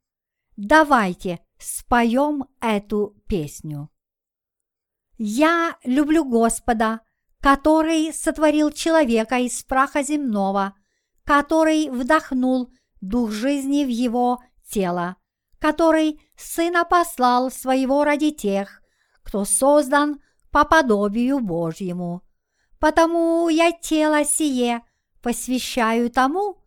Давайте 0.57 1.41
споем 1.59 2.45
эту 2.61 3.17
песню. 3.27 3.91
Я 5.19 5.77
люблю 5.85 6.25
Господа, 6.25 7.01
который 7.41 8.13
сотворил 8.13 8.71
человека 8.71 9.39
из 9.39 9.63
праха 9.65 10.03
земного, 10.03 10.75
который 11.25 11.89
вдохнул 11.91 12.73
дух 13.01 13.31
жизни 13.31 13.85
в 13.85 13.89
его 13.89 14.43
тело, 14.69 15.17
который 15.59 16.21
сына 16.37 16.85
послал 16.85 17.51
своего 17.51 18.05
ради 18.05 18.31
тех, 18.31 18.83
кто 19.23 19.45
создан 19.45 20.21
по 20.51 20.65
подобию 20.65 21.41
Божьему. 21.41 22.23
Потому 22.79 23.49
я 23.49 23.73
тело 23.73 24.25
сие 24.25 24.83
посвящаю 25.23 26.11
тому, 26.11 26.59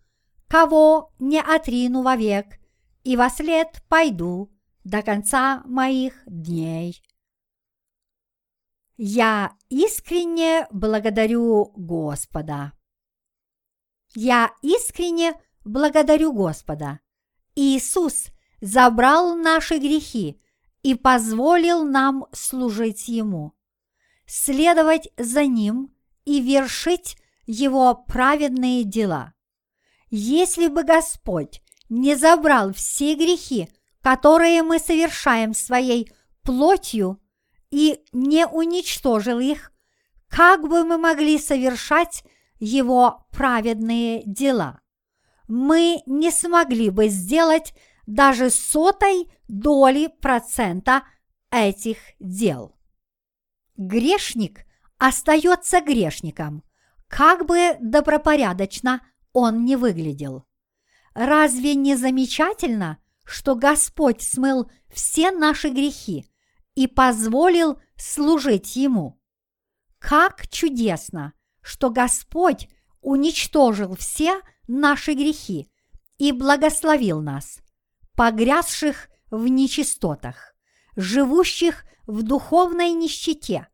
кого 0.47 1.12
не 1.20 1.41
отрину 1.41 2.01
вовек– 2.01 2.45
и 3.06 3.16
во 3.16 3.30
след 3.30 3.68
пойду 3.88 4.51
до 4.84 5.01
конца 5.03 5.62
моих 5.66 6.22
дней. 6.26 7.01
Я 8.97 9.56
искренне 9.70 10.68
благодарю 10.72 11.72
Господа. 11.76 12.74
Я 14.16 14.53
искренне 14.62 15.34
благодарю 15.64 16.34
Господа. 16.34 16.99
Иисус 17.56 18.28
забрал 18.60 19.36
наши 19.36 19.78
грехи 19.78 20.41
и 20.82 20.95
позволил 20.95 21.84
нам 21.84 22.26
служить 22.32 23.08
Ему, 23.08 23.53
следовать 24.26 25.10
за 25.18 25.45
Ним 25.45 25.93
и 26.26 26.41
вершить 26.41 27.18
Его 27.46 27.96
праведные 27.96 28.84
дела. 28.84 29.34
Если 30.10 30.68
бы 30.68 30.84
Господь 30.84 31.62
не 31.89 32.16
забрал 32.16 32.74
все 32.74 33.16
грехи, 33.16 33.70
которые 34.02 34.64
мы 34.64 34.80
совершаем 34.80 35.54
своей 35.54 36.12
плотью, 36.43 37.20
и 37.72 38.00
не 38.14 38.48
уничтожил 38.48 39.39
их, 39.39 39.72
как 40.30 40.62
бы 40.68 40.84
мы 40.84 40.98
могли 40.98 41.38
совершать 41.38 42.24
его 42.60 43.28
праведные 43.32 44.24
дела? 44.26 44.80
Мы 45.48 46.02
не 46.06 46.32
смогли 46.32 46.89
бы 46.89 47.10
сделать 47.10 47.74
даже 48.08 48.50
сотой 48.50 49.30
доли 49.48 50.08
процента 50.22 51.04
этих 51.52 51.98
дел. 52.20 52.76
Грешник 53.78 54.66
остается 54.98 55.82
грешником, 55.82 56.64
как 57.16 57.45
бы 57.45 57.78
добропорядочно 57.80 59.01
он 59.32 59.63
не 59.63 59.78
выглядел. 59.78 60.45
Разве 61.13 61.74
не 61.74 61.95
замечательно, 61.95 62.97
что 63.24 63.55
Господь 63.55 64.22
смыл 64.22 64.70
все 64.93 65.32
наши 65.32 65.70
грехи 65.70 66.26
и 66.74 66.88
позволил 66.88 67.80
служить 67.95 68.76
Ему? 68.76 69.18
Как 69.97 70.49
чудесно, 70.49 71.32
что 71.61 71.89
Господь 71.89 72.68
уничтожил 72.99 73.95
все 73.95 74.41
наши 74.68 75.13
грехи 75.13 75.72
и 76.18 76.34
благословил 76.34 77.22
нас, 77.22 77.59
погрязших 78.18 79.07
в 79.32 79.47
нечистотах, 79.47 80.53
живущих 80.97 81.86
в 82.07 82.24
духовной 82.24 82.89
нищете, 82.89 83.70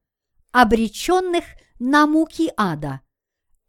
обреченных 0.51 1.45
на 1.79 2.05
муки 2.05 2.53
ада, 2.55 3.01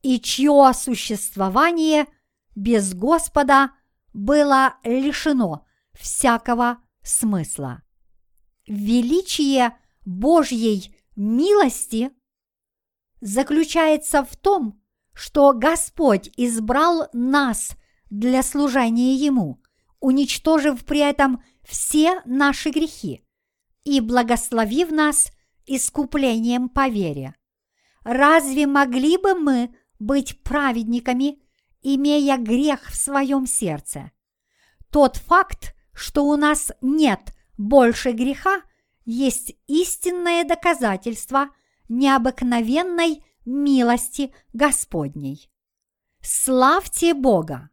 и 0.03 0.21
чье 0.21 0.73
существование 0.75 2.07
без 2.55 2.95
Господа 2.95 3.71
было 4.13 4.75
лишено 4.85 5.65
всякого 5.95 6.79
смысла. 7.03 7.83
Величие 8.67 9.77
Божьей 10.05 10.95
милости 11.17 12.11
заключается 13.21 14.25
в 14.25 14.37
том, 14.37 14.83
что 15.15 15.53
Господь 15.53 16.31
избрал 16.37 17.09
нас 17.13 17.77
для 18.11 18.43
служения 18.43 19.15
Ему, 19.15 19.63
уничтожив 20.01 20.85
при 20.85 21.01
этом 21.01 21.43
все 21.63 22.21
наши 22.25 22.71
грехи 22.71 23.25
и 23.85 24.01
благословив 24.01 24.91
нас 24.91 25.31
искуплением 25.67 26.69
по 26.69 26.89
вере. 26.89 27.35
Разве 28.05 28.67
могли 28.67 29.17
бы 29.17 29.35
мы 29.35 29.75
быть 30.03 30.43
праведниками, 30.43 31.39
имея 31.81 32.37
грех 32.39 32.91
в 32.91 32.97
своем 32.97 33.47
сердце? 33.47 34.13
Тот 34.91 35.17
факт, 35.17 35.75
что 35.93 36.25
у 36.27 36.37
нас 36.37 36.73
нет 36.81 37.35
больше 37.57 38.13
греха, 38.13 38.63
есть 39.05 39.55
истинное 39.67 40.45
доказательство 40.45 41.49
необыкновенной 41.89 43.25
милости 43.45 44.35
Господней. 44.53 45.51
Славьте 46.21 47.15
Бога! 47.15 47.71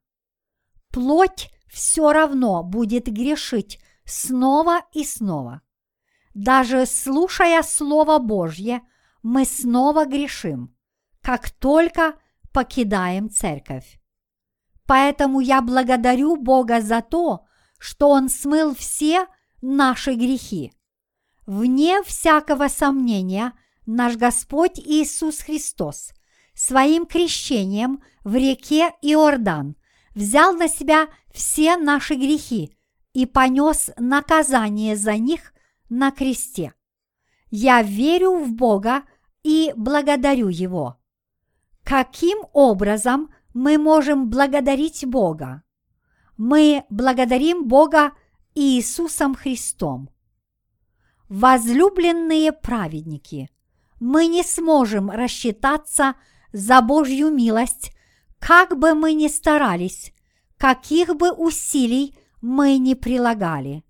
Плоть 0.90 1.52
все 1.68 2.12
равно 2.12 2.64
будет 2.64 3.06
грешить 3.06 3.80
снова 4.06 4.82
и 4.92 5.04
снова. 5.04 5.62
Даже 6.34 6.86
слушая 6.86 7.62
Слово 7.64 8.18
Божье, 8.18 8.82
мы 9.22 9.46
снова 9.46 10.06
грешим, 10.06 10.76
как 11.22 11.50
только 11.50 12.16
покидаем 12.52 13.30
церковь. 13.30 14.00
Поэтому 14.86 15.40
я 15.40 15.62
благодарю 15.62 16.36
Бога 16.36 16.82
за 16.82 17.02
то, 17.02 17.46
что 17.78 18.10
Он 18.10 18.30
смыл 18.30 18.76
все 18.76 19.28
наши 19.62 20.14
грехи. 20.16 20.74
Вне 21.46 22.04
всякого 22.04 22.68
сомнения, 22.68 23.54
наш 23.86 24.16
Господь 24.16 24.80
Иисус 24.80 25.40
Христос 25.40 26.12
своим 26.54 27.06
крещением 27.06 28.04
в 28.24 28.36
реке 28.36 28.92
Иордан 29.02 29.76
взял 30.14 30.54
на 30.54 30.68
себя 30.68 31.08
все 31.34 31.78
наши 31.78 32.16
грехи 32.16 32.76
и 33.14 33.26
понес 33.26 33.92
наказание 33.98 34.96
за 34.96 35.16
них 35.18 35.54
на 35.90 36.12
кресте. 36.12 36.74
Я 37.50 37.82
верю 37.82 38.44
в 38.44 38.52
Бога 38.52 39.04
и 39.42 39.74
благодарю 39.76 40.50
Его. 40.50 40.99
Каким 41.90 42.38
образом 42.54 43.32
мы 43.52 43.80
можем 43.80 44.30
благодарить 44.30 45.08
Бога? 45.08 45.64
Мы 46.38 46.84
благодарим 46.92 47.68
Бога 47.68 48.12
Иисусом 48.54 49.34
Христом. 49.34 50.12
Возлюбленные 51.30 52.52
праведники, 52.52 53.50
мы 54.00 54.28
не 54.28 54.44
сможем 54.44 55.10
рассчитаться 55.10 56.14
за 56.54 56.80
Божью 56.84 57.32
милость, 57.32 57.92
как 58.38 58.78
бы 58.78 58.94
мы 58.94 59.14
ни 59.14 59.28
старались, 59.28 60.14
каких 60.60 61.16
бы 61.16 61.32
усилий 61.32 62.16
мы 62.40 62.78
ни 62.78 62.94
прилагали. 62.94 63.84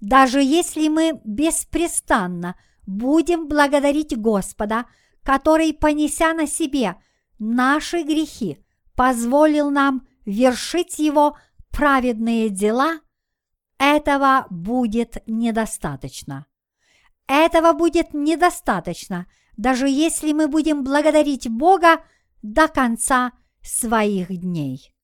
Даже 0.00 0.40
если 0.40 0.86
мы 0.86 1.20
беспрестанно 1.24 2.54
будем 2.86 3.48
благодарить 3.48 4.16
Господа, 4.16 4.86
который, 5.24 5.74
понеся 5.74 6.34
на 6.34 6.46
себе 6.46 6.94
наши 7.38 8.02
грехи, 8.02 8.64
позволил 8.94 9.70
нам 9.70 10.06
вершить 10.24 10.98
Его 10.98 11.36
праведные 11.70 12.48
дела, 12.48 13.00
этого 13.78 14.46
будет 14.50 15.22
недостаточно. 15.26 16.46
Этого 17.26 17.72
будет 17.72 18.14
недостаточно, 18.14 19.26
даже 19.56 19.88
если 19.88 20.32
мы 20.32 20.48
будем 20.48 20.84
благодарить 20.84 21.48
Бога 21.48 22.04
до 22.42 22.68
конца 22.68 23.32
своих 23.62 24.28
дней. 24.28 24.94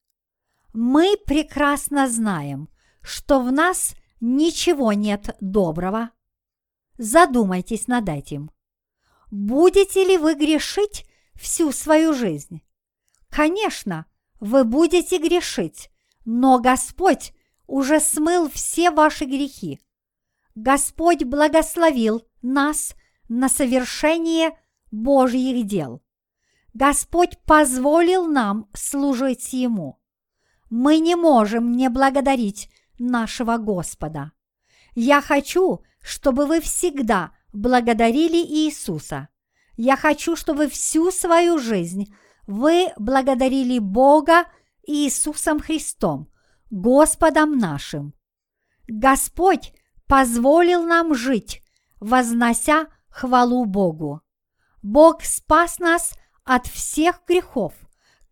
Мы 0.73 1.17
прекрасно 1.27 2.09
знаем, 2.09 2.69
что 3.03 3.41
в 3.41 3.51
нас 3.51 3.95
ничего 4.21 4.93
нет 4.93 5.37
доброго. 5.41 6.11
Задумайтесь 6.99 7.87
над 7.87 8.09
этим. 8.09 8.51
Будете 9.31 10.05
ли 10.05 10.19
вы 10.19 10.35
грешить 10.35 11.08
всю 11.39 11.73
свою 11.73 12.13
жизнь? 12.13 12.63
Конечно, 13.31 14.07
вы 14.41 14.65
будете 14.65 15.19
грешить, 15.19 15.91
но 16.25 16.59
Господь 16.59 17.33
уже 17.67 18.01
смыл 18.01 18.51
все 18.51 18.91
ваши 18.91 19.25
грехи. 19.25 19.81
Господь 20.55 21.25
благословил 21.25 22.27
нас 22.43 22.95
на 23.29 23.49
совершение 23.49 24.59
Божьих 24.91 25.67
дел. 25.67 26.03
Господь 26.75 27.39
позволил 27.47 28.27
нам 28.27 28.69
служить 28.75 29.53
Ему. 29.53 30.01
Мы 30.71 30.99
не 30.99 31.15
можем 31.15 31.73
не 31.73 31.89
благодарить 31.89 32.71
нашего 32.99 33.57
Господа. 33.57 34.33
Я 34.95 35.21
хочу, 35.21 35.83
чтобы 36.03 36.47
вы 36.47 36.61
всегда 36.61 37.33
благодарили 37.53 38.37
Иисуса. 38.37 39.29
Я 39.81 39.97
хочу, 39.97 40.35
чтобы 40.35 40.67
всю 40.67 41.13
свою 41.13 41.57
жизнь 41.57 42.13
вы 42.49 42.89
благодарили 42.97 43.79
Бога 43.79 44.47
Иисусом 44.83 45.61
Христом, 45.61 46.29
Господом 46.69 47.57
нашим. 47.59 48.13
Господь 48.89 49.73
позволил 50.09 50.83
нам 50.83 51.15
жить, 51.15 51.63
вознося 52.01 52.89
хвалу 53.09 53.67
Богу. 53.67 54.21
Бог 54.83 55.23
спас 55.23 55.79
нас 55.79 56.13
от 56.43 56.67
всех 56.67 57.23
грехов, 57.29 57.73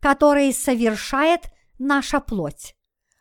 которые 0.01 0.53
совершает 0.53 1.42
наша 1.78 2.18
плоть. 2.18 2.74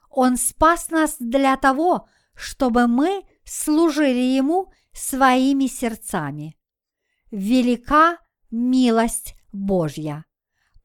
Он 0.09 0.37
спас 0.37 0.89
нас 0.89 1.17
для 1.19 1.57
того, 1.57 2.07
чтобы 2.33 2.87
мы 2.87 3.23
служили 3.43 4.35
Ему 4.35 4.73
своими 4.93 5.67
сердцами. 5.67 6.57
Велика 7.31 8.17
милость 8.51 9.35
Божья. 9.51 10.25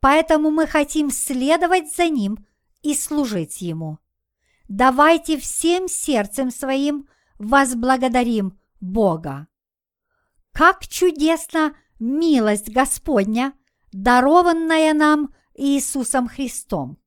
Поэтому 0.01 0.51
мы 0.51 0.66
хотим 0.66 1.11
следовать 1.11 1.95
за 1.95 2.09
Ним 2.09 2.47
и 2.82 2.95
служить 2.95 3.61
Ему. 3.61 3.99
Давайте 4.68 5.38
всем 5.38 5.88
сердцем 5.88 6.51
своим 6.51 7.09
возблагодарим 7.38 8.59
Бога. 8.80 9.49
Как 10.53 10.86
чудесна 10.86 11.74
милость 11.99 12.70
Господня, 12.70 13.53
дарованная 13.93 14.95
нам 14.95 15.34
Иисусом 15.55 16.28
Христом. 16.28 16.99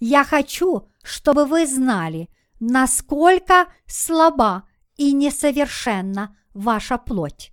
Я 0.00 0.24
хочу, 0.24 0.88
чтобы 1.02 1.46
вы 1.46 1.66
знали, 1.66 2.28
насколько 2.60 3.66
слаба 3.86 4.68
и 4.96 5.12
несовершенна 5.12 6.36
ваша 6.52 6.98
плоть. 6.98 7.52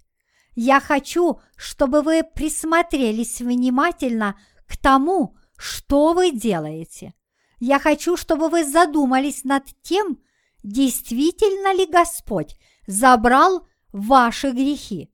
Я 0.56 0.80
хочу, 0.80 1.40
чтобы 1.56 2.02
вы 2.02 2.24
присмотрелись 2.24 3.42
внимательно 3.42 4.40
к 4.68 4.78
тому, 4.78 5.36
что 5.58 6.14
вы 6.14 6.32
делаете. 6.32 7.14
Я 7.60 7.80
хочу, 7.80 8.18
чтобы 8.18 8.50
вы 8.50 8.64
задумались 8.64 9.44
над 9.44 9.64
тем, 9.82 10.20
действительно 10.64 11.74
ли 11.74 11.86
Господь 11.86 12.56
забрал 12.88 13.68
ваши 13.92 14.52
грехи. 14.52 15.10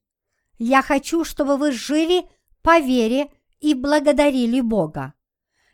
Я 0.58 0.82
хочу, 0.82 1.24
чтобы 1.24 1.58
вы 1.58 1.72
жили 1.72 2.26
по 2.62 2.80
вере 2.80 3.32
и 3.60 3.74
благодарили 3.74 4.62
Бога. 4.62 5.14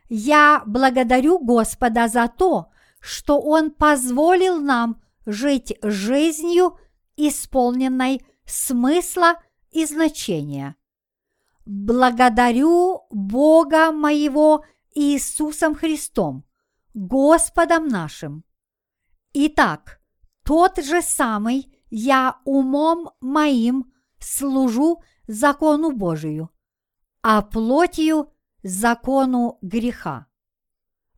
Я 0.09 0.61
благодарю 0.65 1.39
Господа 1.39 2.07
за 2.07 2.27
то, 2.27 2.67
что 2.99 3.39
Он 3.39 3.71
позволил 3.71 4.59
нам 4.59 5.01
жить 5.25 5.73
жизнью, 5.81 6.77
исполненной 7.17 8.21
смысла 8.45 9.37
и 9.75 9.85
значения. 9.85 10.77
Благодарю 11.65 13.07
Бога 13.09 13.91
моего 13.91 14.63
Иисусом 14.93 15.75
Христом, 15.75 16.45
Господом 16.93 17.89
нашим. 17.89 18.45
Итак, 19.33 19.99
тот 20.45 20.77
же 20.77 21.01
самый 21.01 21.77
я 21.89 22.39
умом 22.45 23.09
моим 23.19 23.91
служу 24.17 25.03
закону 25.27 25.91
Божию, 25.91 26.51
а 27.21 27.41
плотью 27.41 28.31
закону 28.63 29.57
греха. 29.61 30.27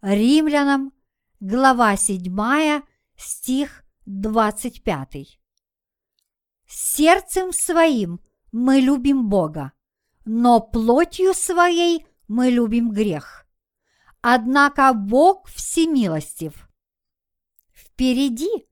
Римлянам, 0.01 0.93
глава 1.39 1.95
7, 1.95 2.82
стих 3.18 3.84
25. 4.08 5.39
Сердцем 6.66 7.53
своим 7.53 8.20
мы 8.58 8.80
любим 8.80 9.30
Бога, 9.30 9.72
но 10.26 10.60
плотью 10.60 11.36
своей 11.36 12.08
мы 12.28 12.49
любим 12.49 12.91
грех. 12.91 13.45
Однако 14.22 14.93
Бог 14.93 15.47
всемилостив. 15.47 16.68
Впереди 17.72 18.68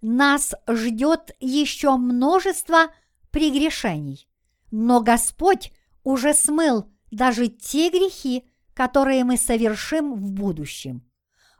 нас 0.00 0.54
ждет 0.68 1.32
еще 1.40 1.96
множество 1.96 2.94
прегрешений, 3.32 4.28
но 4.70 5.00
Господь 5.00 5.72
уже 6.04 6.32
смыл 6.32 6.88
даже 7.10 7.48
те 7.48 7.90
грехи, 7.90 8.44
которые 8.72 9.24
мы 9.24 9.36
совершим 9.36 10.14
в 10.14 10.30
будущем. 10.30 11.10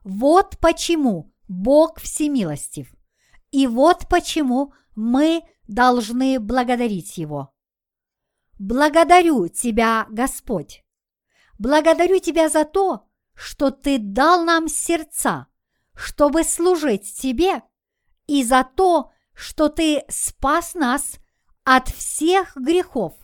Вот 0.05 0.59
почему 0.61 1.35
Бог 1.49 1.99
всемилостив. 1.99 2.95
И 3.51 3.66
вот 3.66 4.07
почему 4.09 4.72
мы 4.95 5.43
должны 5.66 6.39
благодарить 6.39 7.18
Его. 7.18 7.53
Благодарю 8.59 9.48
Тебя, 9.48 10.07
Господь. 10.11 10.84
Благодарю 11.59 12.18
Тебя 12.18 12.48
за 12.48 12.64
то, 12.64 13.07
что 13.34 13.70
Ты 13.70 13.98
дал 13.98 14.44
нам 14.44 14.68
сердца, 14.68 15.48
чтобы 15.94 16.44
служить 16.44 17.14
Тебе, 17.16 17.62
и 18.26 18.42
за 18.42 18.64
то, 18.64 19.11
что 19.34 19.68
Ты 19.68 20.05
спас 20.09 20.74
нас 20.74 21.18
от 21.64 21.88
всех 21.88 22.57
грехов, 22.57 23.14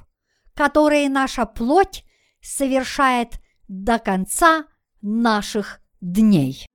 которые 0.55 1.09
наша 1.09 1.47
плоть 1.47 2.05
совершает 2.43 3.35
до 3.69 3.99
конца 3.99 4.67
наших 5.01 5.81
дней. 6.01 6.70